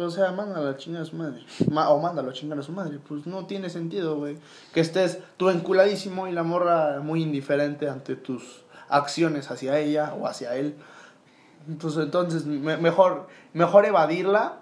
[0.00, 1.42] O sea, mándala a chingar a su madre.
[1.70, 2.98] Ma- o mándalo a chingar a su madre.
[3.06, 4.36] Pues no tiene sentido, güey.
[4.72, 10.26] Que estés tú enculadísimo y la morra muy indiferente ante tus acciones hacia ella o
[10.26, 10.76] hacia él.
[11.68, 14.60] Entonces, entonces me- mejor, mejor evadirla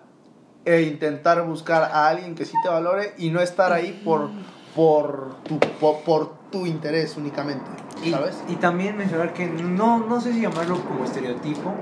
[0.65, 4.31] e intentar buscar a alguien que sí te valore y no estar ahí por,
[4.75, 7.67] por, tu, por, por tu interés únicamente,
[8.03, 8.43] Y, ¿sabes?
[8.49, 11.73] y también mencionar que no, no sé si llamarlo como estereotipo.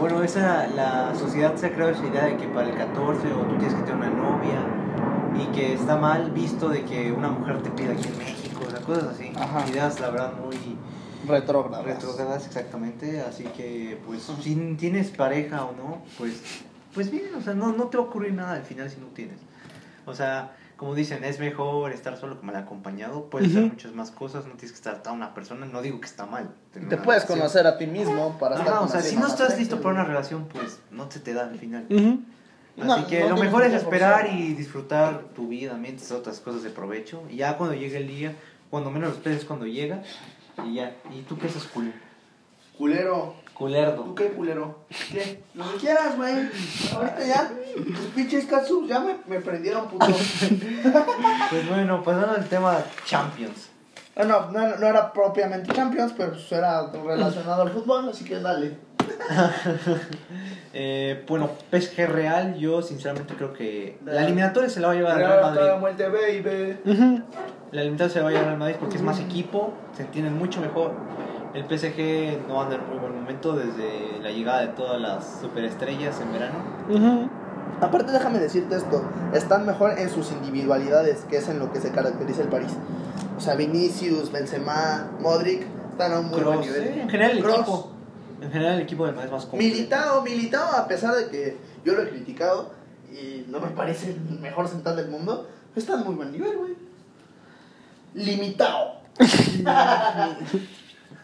[0.00, 3.38] Bueno, esa, la sociedad se ha creado esa idea de que para el 14 o
[3.42, 4.60] tú tienes que tener una novia
[5.40, 8.70] y que está mal visto de que una mujer te pida aquí en México, o
[8.70, 9.32] sea, cosas así.
[9.36, 9.66] Ajá.
[9.68, 10.56] Ideas, la verdad, muy
[11.26, 11.84] Retrógradas.
[11.84, 13.20] retrógradas exactamente.
[13.20, 16.42] Así que, pues, si tienes pareja o no, pues
[16.94, 19.08] pues bien, o sea, no, no te va a ocurrir nada al final si no
[19.08, 19.36] tienes.
[20.06, 23.72] O sea, como dicen, es mejor estar solo que mal acompañado, puedes hacer Ujú.
[23.72, 26.50] muchas más cosas, no tienes que estar a una persona, no digo que está mal.
[26.72, 27.38] Te puedes relación.
[27.38, 29.94] conocer a ti mismo para estar Ajá, o con sea, si no estás listo para
[29.94, 31.86] una relación, pues no se te da al final.
[31.88, 36.62] Así No, que no lo mejor es esperar y disfrutar tu vida, mientras otras cosas
[36.62, 37.22] de provecho.
[37.30, 38.34] Y ya cuando llegue el día,
[38.68, 40.02] cuando menos lo esperes, cuando llega,
[40.62, 40.94] y ya.
[41.10, 41.94] ¿Y tú qué haces, culero?
[42.76, 43.34] Culero.
[43.56, 44.14] ¿Tú Culerdo.
[44.14, 44.80] qué, culero?
[45.10, 45.42] ¿Qué?
[45.54, 46.34] Lo que quieras, güey.
[46.94, 47.50] Ahorita ya.
[47.74, 50.06] Tus pinches katsu ya me, me prendieron, puto.
[51.50, 53.70] Pues bueno, pasando al tema Champions.
[54.16, 58.76] No, no, no era propiamente Champions, pero pues era relacionado al fútbol, así que dale.
[60.78, 65.12] Eh, bueno, PSG Real, yo sinceramente creo que la eliminatoria se la va a llevar
[65.12, 65.80] al Real Madrid.
[65.80, 66.78] muerte, baby.
[67.72, 70.36] La eliminatoria se la va a llevar al Madrid porque es más equipo, se entienden
[70.36, 70.92] mucho mejor.
[71.56, 76.20] El PSG no anda en muy buen momento desde la llegada de todas las superestrellas
[76.20, 77.30] en verano.
[77.80, 79.02] Aparte, déjame decirte esto:
[79.32, 82.72] están mejor en sus individualidades, que es en lo que se caracteriza el París.
[83.38, 86.92] O sea, Vinicius, Benzema, Modric están a un muy buen nivel.
[86.92, 87.90] sí, en general el equipo.
[88.42, 89.56] En general el equipo es más completo.
[89.56, 92.70] Militao, Militao, a pesar de que yo lo he criticado
[93.10, 96.74] y no me parece el mejor central del mundo, está en muy buen nivel, güey.
[98.12, 99.00] Limitado.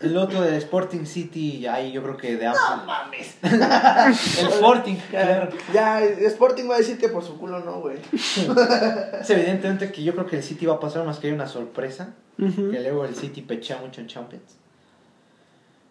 [0.02, 2.86] El otro del Sporting City, ahí yo creo que de No Arsenal.
[2.86, 3.36] mames.
[4.40, 5.48] El Sporting, claro.
[5.72, 7.98] Ya, Sporting va a decir que por su culo no, güey.
[8.12, 11.46] Es evidentemente que yo creo que el City va a pasar más que hay una
[11.46, 12.14] sorpresa.
[12.36, 14.56] Que luego el City pechea mucho en Champions.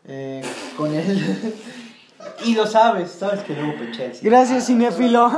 [0.07, 0.41] Eh,
[0.75, 1.53] con él.
[2.45, 4.25] y lo sabes, sabes que luego pechea el City.
[4.27, 5.29] Gracias, cinéfilo.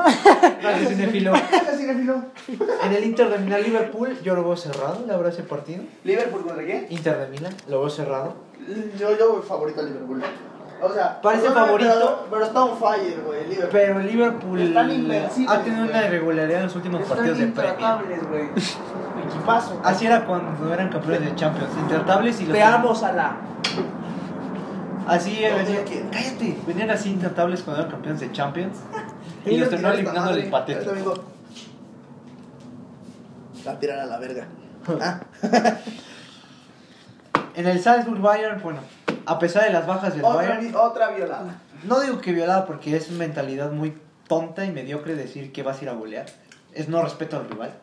[0.62, 1.32] Gracias, cinefilo.
[1.34, 2.24] Gracias, cinefilo.
[2.84, 5.84] En el Inter de Milán Liverpool, yo lo veo cerrado, la verdad, ese partido.
[6.04, 6.88] ¿Liverpool contra quién?
[6.90, 8.36] Inter de Milán, lo veo cerrado.
[8.98, 10.24] Yo, yo favorito a Liverpool.
[10.82, 11.90] O sea, Parece favorito.
[11.94, 13.70] Pero, pero está on fire, güey, Liverpool.
[13.72, 17.74] Pero el Liverpool ha tenido una irregularidad en los últimos Están partidos de Premier.
[17.74, 18.44] intratables, güey.
[19.26, 19.80] Equipazo.
[19.84, 23.38] Así era cuando eran campeones de Champions, intratables y los Te amo, Salah.
[25.08, 26.08] Así No, venían, quiero.
[26.12, 28.78] cállate, venían así intratables cuando eran campeones de Champions
[29.46, 31.14] y los terminó eliminando el vengo.
[33.66, 34.46] La tirar a la verga.
[35.02, 35.22] Ah,
[37.56, 38.80] En el Salzburg Bayern, bueno,
[39.26, 41.56] a pesar de las bajas del otra, Bayern, otra violada.
[41.84, 43.98] no digo que violada porque es mentalidad muy
[44.28, 46.26] tonta y mediocre decir que vas a ir a golear.
[46.74, 47.74] Es no respeto al rival.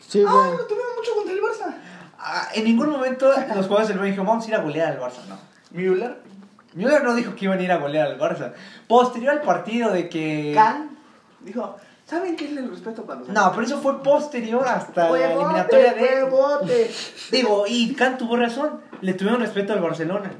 [0.00, 0.50] Sí, Ah, güey.
[0.52, 1.74] no tuvieron mucho contra el Barça.
[2.18, 5.00] Ah, en ningún momento los jugadores del Bayern dijeron, vamos a ir a golear al
[5.00, 5.38] Barça, no.
[5.70, 6.16] Müller.
[6.74, 8.52] Müller no dijo que iban a ir a golear al Barça.
[8.88, 10.52] Posterior al partido de que...
[10.54, 10.90] Can.
[11.40, 11.76] Dijo,
[12.14, 15.94] ¿saben qué es el respeto para los No, pero eso fue posterior hasta la eliminatoria
[15.94, 16.24] de...
[16.24, 16.90] huevote.
[17.32, 18.80] Digo, y Kant tuvo razón.
[19.00, 20.30] Le tuvieron respeto al Barcelona.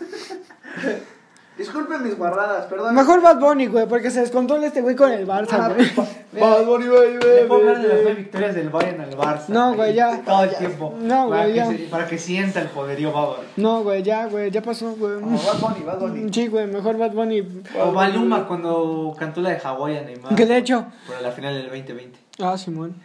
[1.56, 2.94] Disculpen mis guarradas, perdón.
[2.94, 5.88] Mejor Bad Bunny, güey, porque se descontrola este güey con el Barça, Ah, güey.
[6.38, 9.48] Bad Bunny, baby, Le puedo hablar de las nueve victorias del Bayern al Barça.
[9.48, 10.20] No, güey, ya.
[10.22, 10.94] Todo el tiempo.
[11.00, 11.66] No, Para güey, ya.
[11.68, 13.42] se- Para que sienta el poderío bávaro.
[13.56, 15.14] No, güey, ya, güey, ya pasó, güey.
[15.14, 16.32] Oh, Bad Bunny, Bad Bunny.
[16.32, 17.62] Sí, güey, mejor Bad Bunny.
[17.80, 20.34] O Maluma cuando cantó la de Hawái a Neymar.
[20.34, 20.84] Que de hecho.
[21.06, 22.18] Por la final del 2020.
[22.38, 22.96] Ah, Simón.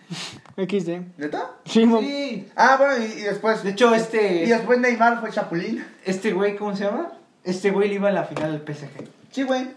[0.57, 0.89] XD.
[1.17, 1.51] ¿Neta?
[1.63, 2.49] Sí, Sí.
[2.57, 3.63] Ah, bueno, y, y después.
[3.63, 4.43] De hecho, este...
[4.43, 5.85] Y después Neymar fue Chapulín.
[6.03, 7.13] Este güey, ¿cómo se llama?
[7.43, 8.89] Este güey le iba a la final del PSG.
[9.31, 9.67] Sí, güey.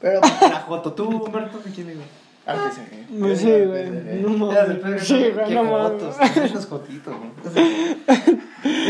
[0.00, 0.20] Pero.
[0.42, 0.92] La Joto.
[0.92, 2.04] ¿Tú, Humberto, de quién le iba?
[2.46, 3.18] Al PSG.
[3.20, 3.88] Pues sí, güey.
[4.20, 5.02] No mames.
[5.06, 6.02] Sí, güey, Qué no mames.
[6.36, 7.64] Esos jotitos, güey.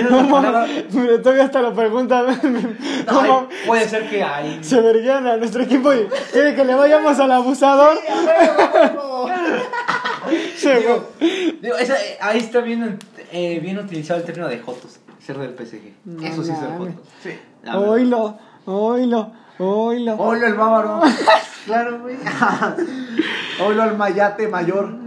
[0.09, 0.95] No la mames.
[0.95, 2.27] Mira, todavía hasta lo preguntan.
[3.07, 4.63] No puede ser que hay...
[4.63, 7.99] Se verguían a nuestro equipo y quiere que le vayamos al abusador.
[10.57, 11.59] Sí, güey.
[11.61, 12.99] Digo, esa- eh, ahí está bien,
[13.33, 15.81] eh, bien utilizado el término de Jotos, ser del PSG.
[16.05, 16.69] No Eso sí es ser.
[16.71, 16.95] Jotos.
[17.23, 17.31] Sí.
[17.73, 18.37] Oílo,
[18.67, 20.15] oílo, oílo.
[20.17, 21.01] Oilo el bávaro.
[21.67, 22.17] claro, güey.
[23.65, 24.95] Oilo el mayate mayor.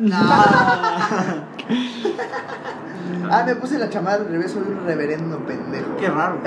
[3.30, 5.98] Ah, me puse la chamarra al revés, soy un reverendo pendejo.
[5.98, 6.40] Qué raro.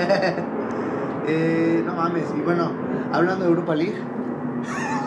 [1.27, 2.25] eh, no mames.
[2.35, 2.71] Y bueno,
[3.13, 4.01] hablando de Europa League.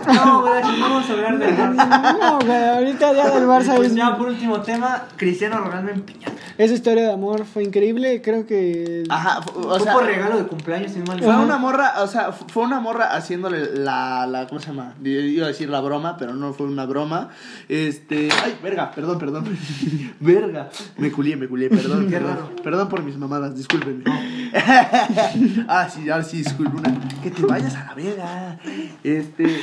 [0.06, 2.18] No, no vamos a hablar del Barça.
[2.20, 3.94] No, güey, ahorita ya del Barça Pues es...
[3.94, 6.32] ya por último tema, Cristiano Ronaldo en piñata.
[6.56, 9.02] Esa historia de amor fue increíble, creo que...
[9.08, 11.18] Ajá, Fue por regalo de cumpleaños, sin mal.
[11.20, 11.40] Fue Ajá.
[11.40, 14.94] una morra, o sea, fu- fue una morra haciéndole la, la, ¿cómo se llama?
[15.02, 17.30] Iba a decir la broma, pero no fue una broma.
[17.68, 19.44] Este, ay, verga, perdón, perdón.
[20.20, 22.36] verga, me culié, me culié, perdón, Qué perdón.
[22.36, 22.50] raro.
[22.62, 24.04] Perdón por mis mamadas, discúlpenme.
[25.68, 26.94] ah, sí, ahora sí, disculpa una.
[27.22, 28.58] Que te vayas a la verga.
[29.02, 29.60] Este,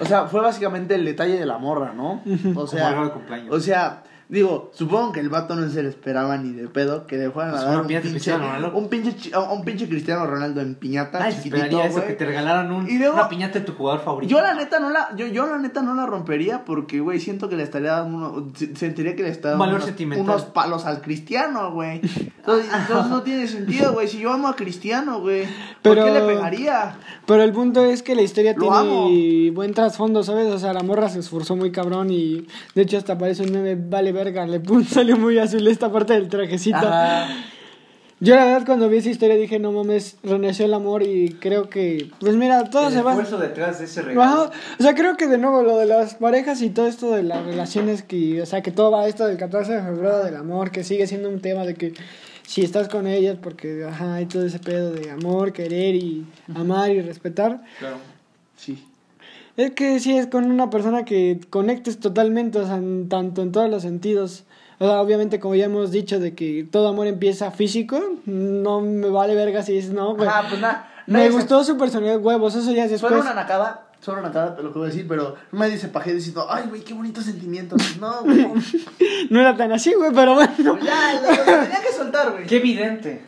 [0.00, 2.22] O sea, fue básicamente el detalle de la morra, ¿no?
[2.54, 3.12] O sea,
[3.50, 7.16] o sea, digo, supongo que el vato no se le esperaba ni de pedo que
[7.16, 8.72] le fueran a Pues dar una un pinche, Cristiano Ronaldo.
[8.76, 12.72] un pinche chi- un pinche Cristiano Ronaldo en piñata chiquitito, esperaría eso, que te regalaran
[12.72, 14.30] un, Y luego- una piñata de tu jugador favorito.
[14.30, 17.48] Yo la neta no la, yo, yo la neta no la rompería porque, güey, siento
[17.48, 20.24] que le estaría dando uno, se- sentiría que le está dando Valor unos, sentimental.
[20.24, 22.00] unos palos al cristiano, güey.
[22.38, 24.08] Entonces, entonces no tiene sentido, güey.
[24.08, 25.44] Si yo amo a Cristiano, güey,
[25.82, 26.96] ¿por Pero- qué le pegaría?
[27.26, 29.08] Pero el punto es que la historia Lo tiene amo.
[29.54, 30.52] buen trasfondo, ¿sabes?
[30.52, 33.74] O sea, la morra se esforzó muy cabrón y de hecho hasta parece un meme,
[33.76, 36.76] vale verga, le salió muy azul esta parte del trajecito.
[36.76, 37.28] Ajá.
[38.18, 41.68] Yo la verdad cuando vi esa historia dije, no mames, renació el amor y creo
[41.68, 43.10] que, pues mira, todo el se va...
[43.10, 44.22] esfuerzo detrás de ese regalo.
[44.22, 44.50] Ajá.
[44.78, 47.44] O sea, creo que de nuevo lo de las parejas y todo esto de las
[47.44, 50.82] relaciones que, o sea, que todo va esto del 14 de febrero del amor, que
[50.82, 51.92] sigue siendo un tema de que
[52.46, 56.90] si estás con ellas porque, ajá, hay todo ese pedo de amor, querer y amar
[56.90, 57.60] y respetar.
[57.78, 57.98] Claro.
[58.56, 58.82] Sí.
[59.56, 63.52] Es que si es con una persona que conectes totalmente, o sea, en- tanto en
[63.52, 64.44] todos los sentidos.
[64.78, 69.08] O sea, obviamente, como ya hemos dicho, de que todo amor empieza físico, no me
[69.08, 70.28] vale verga si dices, no, güey.
[70.30, 70.90] Ah, pues nada.
[71.06, 73.12] me gustó su personalidad, huevos, eso ya es después.
[73.12, 76.46] Una solo una nacada, lo que voy a decir, pero no me dice paje diciendo,
[76.48, 77.82] ay, güey, qué bonitos sentimientos.
[78.00, 78.46] No, güey.
[79.30, 80.52] No era tan así, güey, pero bueno.
[80.82, 82.46] Ya, lo, lo tenía que soltar, güey.
[82.46, 83.22] Qué evidente.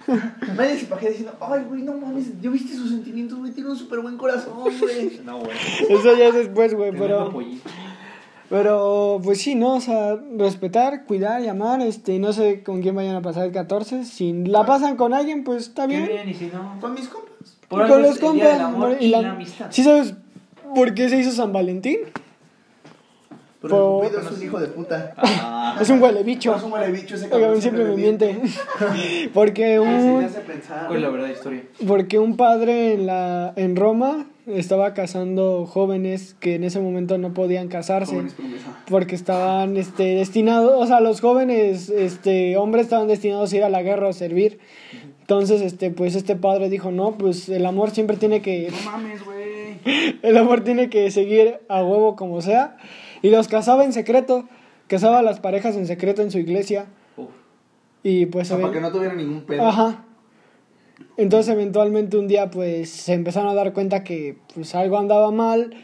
[0.57, 3.77] Me dice paje diciendo, ay, güey, no mames, yo viste sus sentimientos, güey, tiene un
[3.77, 5.21] súper buen corazón, güey.
[5.25, 5.57] No, güey.
[5.89, 7.33] Eso ya es después, güey, pero...
[8.51, 9.75] Pero, pues sí, ¿no?
[9.75, 13.53] O sea, respetar, cuidar y amar, este, no sé con quién vayan a pasar el
[13.53, 14.05] 14.
[14.07, 16.07] Si la pasan con alguien, pues está Qué bien.
[16.09, 16.79] bien, y si no.
[16.81, 17.29] Con mis compas.
[17.69, 18.51] Por con los compas.
[18.55, 19.67] del amor y y la- la amistad.
[19.69, 20.15] ¿Sí sabes
[20.75, 21.99] por qué se hizo San Valentín?
[23.61, 25.15] Porque Por- Cupido es un hijo de puta.
[25.17, 26.55] Ah, Es un huele bicho.
[26.55, 27.63] Es un huele bicho ese Oigan, cabrón.
[27.63, 28.39] siempre me miente.
[29.35, 30.87] Porque Se me un, hace pensar.
[30.87, 31.63] ¿Cuál es la verdad historia?
[31.87, 37.35] porque un padre en, la, en Roma estaba casando jóvenes que en ese momento no
[37.35, 38.13] podían casarse.
[38.13, 38.79] Jóvenes promesa.
[38.89, 43.69] porque estaban este destinados, o sea, los jóvenes este hombres estaban destinados a ir a
[43.69, 44.59] la guerra a servir.
[45.21, 49.23] Entonces, este pues este padre dijo, "No, pues el amor siempre tiene que No mames,
[49.25, 49.38] güey.
[50.23, 52.77] el amor tiene que seguir a huevo como sea."
[53.23, 54.49] Y los casaba en secreto,
[54.87, 57.29] casaba a las parejas en secreto en su iglesia Uf.
[58.03, 59.67] y O pues sea, se para que no tuviera ningún pedo.
[59.67, 60.05] Ajá.
[61.17, 65.75] Entonces, eventualmente un día pues se empezaron a dar cuenta que pues algo andaba mal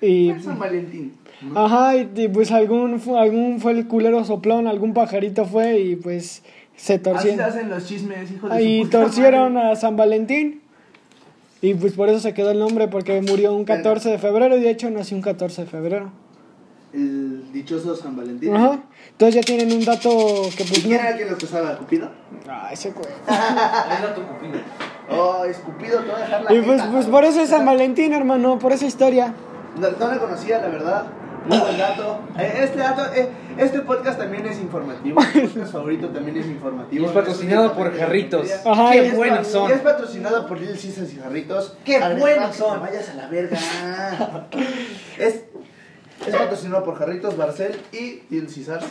[0.00, 1.14] y Fue San Valentín.
[1.54, 6.42] Ajá, y, y, pues algún, algún fue el culero soplón, algún pajarito fue y pues
[6.76, 7.38] se Así torcieron.
[7.38, 9.70] se hacen los chismes, hijo de Y su puta torcieron madre.
[9.70, 10.60] a San Valentín.
[11.64, 14.60] Y pues por eso se quedó el nombre, porque murió un 14 de febrero y
[14.60, 16.12] de hecho nació un 14 de febrero.
[16.92, 18.54] El dichoso San Valentín.
[18.54, 18.80] Ajá.
[19.12, 20.10] Entonces ya tienen un dato
[20.54, 21.08] que ¿Y pues quién no...
[21.08, 21.78] era quien los casaba?
[21.78, 22.10] ¿Cupido?
[22.46, 23.06] Ah, ese güey.
[23.26, 24.60] Es dato cupido.
[25.08, 27.64] Oh, es Cupido, te voy a dejar la Y pues, pues por eso es San
[27.64, 29.32] Valentín, hermano, por esa historia.
[29.80, 31.06] No, no le conocía, la verdad.
[31.46, 32.20] Muy buen dato.
[32.38, 33.28] Eh, Este dato, eh,
[33.58, 35.20] este podcast también es informativo.
[35.20, 37.02] Mi podcast favorito también es informativo.
[37.02, 38.50] Y es patrocinado por Jarritos.
[38.64, 39.70] Ajá, Qué buenos son.
[39.70, 41.76] Es patrocinado por Little Caesars y Jarritos.
[41.84, 42.80] ¡Qué buenos son!
[42.80, 43.58] vayas a la verga.
[45.18, 45.42] es,
[46.26, 48.86] es patrocinado por Jarritos, Barcel y Little Caesars.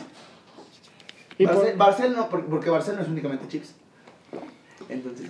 [1.40, 3.74] Y, Barcel, por- Barcel no, porque Barcel no es únicamente chips.
[4.90, 5.28] Entonces,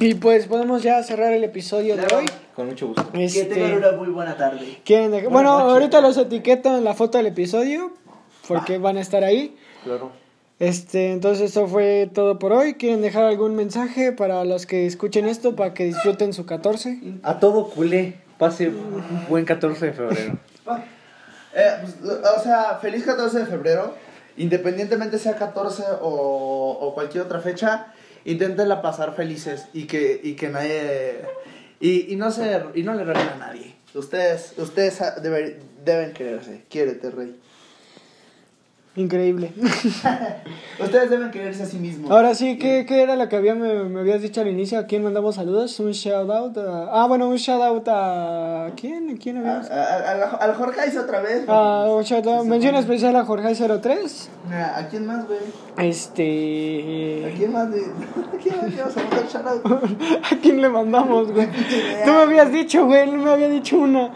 [0.00, 2.18] y pues podemos ya cerrar el episodio de Claro.
[2.18, 2.26] hoy.
[2.54, 3.10] Con mucho gusto.
[3.12, 4.80] que Este, tengan una muy buena tarde.
[4.84, 5.72] ¿quieren Bueno, noches.
[5.72, 7.92] ahorita los etiqueto en la foto del episodio
[8.46, 9.56] porque van a estar ahí.
[9.84, 10.10] Claro.
[10.58, 12.74] Este, entonces eso fue todo por hoy.
[12.74, 16.98] ¿Quieren dejar algún mensaje para los que escuchen esto para que disfruten su 14?
[17.22, 18.16] A todo culé.
[18.38, 20.38] Pase un buen 14 de febrero.
[20.66, 20.80] Ah,
[21.54, 21.96] eh, pues,
[22.38, 23.94] o sea, feliz 14 de febrero.
[24.36, 27.92] Independientemente sea 14 o, o cualquier otra fecha,
[28.24, 31.22] inténtenla pasar felices y que, y que nadie.
[31.80, 33.76] Y, y, no se, y no le regalen a nadie.
[33.94, 35.00] Ustedes, ustedes
[35.84, 36.64] deben quererse.
[36.68, 37.38] Quiérete, rey.
[38.98, 39.52] Increíble.
[40.80, 42.10] Ustedes deben quererse a sí mismos.
[42.10, 44.78] Ahora sí, ¿qué, qué era lo que había, me, me habías dicho al inicio?
[44.78, 45.78] ¿A quién mandamos saludos?
[45.80, 46.88] Un shout out a...
[47.02, 48.70] Ah, bueno, un shout out a...
[48.76, 49.10] ¿Quién?
[49.10, 49.70] ¿A quién A- habíamos?
[49.70, 51.44] a- a- Al Jorge otra vez.
[51.48, 52.44] Ah, un shout out.
[52.44, 54.28] Mención especial a Jorge03.
[54.52, 55.38] ¿A quién más, güey?
[55.76, 57.32] ¿A Este...
[57.36, 57.70] quién más?
[57.70, 57.80] de-
[58.34, 59.62] ¿A quién más a mandar shoutout?
[60.32, 61.46] ¿A quién le mandamos, güey?
[62.04, 64.12] Tú me habías dicho, güey, no me había dicho una.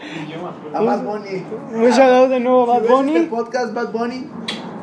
[0.73, 1.43] A Bad Bunny.
[1.73, 3.15] Un shout out de nuevo a Si Bad ves Bunny.
[3.15, 4.27] Este podcast, Bad Bunny.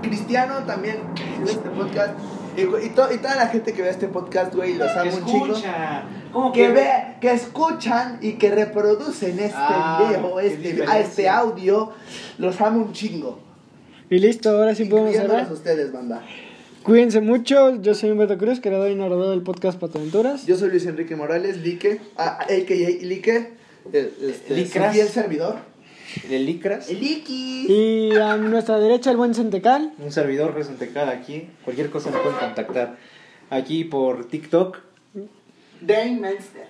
[0.02, 0.96] Cristiano también.
[1.44, 2.12] Este podcast.
[2.56, 5.24] Y, y, to- y toda la gente que ve este podcast, güey, los amo un
[5.24, 5.46] chico.
[5.46, 6.04] Escucha.
[6.32, 6.90] ¿Cómo Que que ve,
[7.20, 11.92] que escuchan y que reproducen este Ah, video, este, a este audio,
[12.38, 13.38] los amo un chingo.
[14.10, 15.46] Y listo, ahora sí podemos cerrar.
[15.48, 16.22] a ustedes, banda.
[16.82, 20.46] Cuídense mucho, yo soy Humberto Cruz, creador y narrador del podcast Pataventuras.
[20.46, 23.04] Yo soy Luis Enrique Morales, Lique, a- a.k.a.
[23.04, 23.52] Lique,
[23.92, 24.12] el,
[24.46, 25.58] este, fiel servidor.
[26.30, 26.88] El Licras.
[26.88, 27.66] El Iki.
[27.68, 29.92] Y a nuestra derecha el buen Centecal.
[29.98, 31.48] Un servidor Resentecal aquí.
[31.64, 32.96] Cualquier cosa me pueden contactar.
[33.50, 34.78] Aquí por TikTok.
[35.80, 36.68] Dermeister.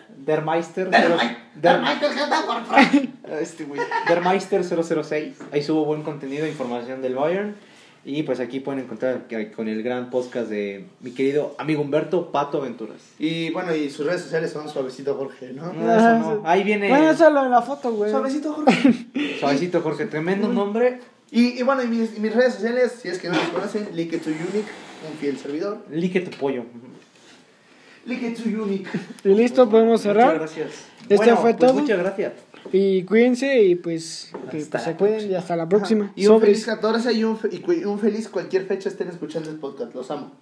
[0.90, 3.38] Der cero- Mei- Der- Der Meister que anda por.
[3.40, 3.80] Este güey.
[4.08, 5.36] Dermeister 006.
[5.52, 7.54] Ahí subo buen contenido, información del Bayern.
[8.02, 12.58] Y pues aquí pueden encontrar con el gran podcast de mi querido amigo Humberto Pato
[12.58, 12.96] Aventuras.
[13.18, 15.72] Y bueno, y sus redes sociales son Suavecito Jorge, ¿no?
[15.74, 16.42] No, eso no.
[16.46, 18.10] Ahí viene Bueno, eso es lo de la foto, güey.
[18.10, 18.94] Suavecito Jorge.
[19.40, 21.00] Suavecito Jorge, tremendo nombre.
[21.30, 23.88] y, y bueno, y mis, y mis redes sociales, si es que no los conocen,
[23.94, 24.68] Like to Unique,
[25.10, 25.84] un fiel servidor.
[25.90, 26.64] Like tu pollo.
[29.24, 30.38] Y listo, podemos cerrar.
[30.40, 30.84] Muchas gracias.
[31.02, 31.80] Este Bueno, fue pues todo.
[31.80, 32.32] Muchas gracias.
[32.72, 36.12] Y cuídense y pues que pues, se cuiden y hasta la próxima.
[36.14, 36.50] Y un Sobres.
[36.50, 39.94] feliz 14 y un, fe- y un feliz cualquier fecha estén escuchando el podcast.
[39.94, 40.32] Los amo.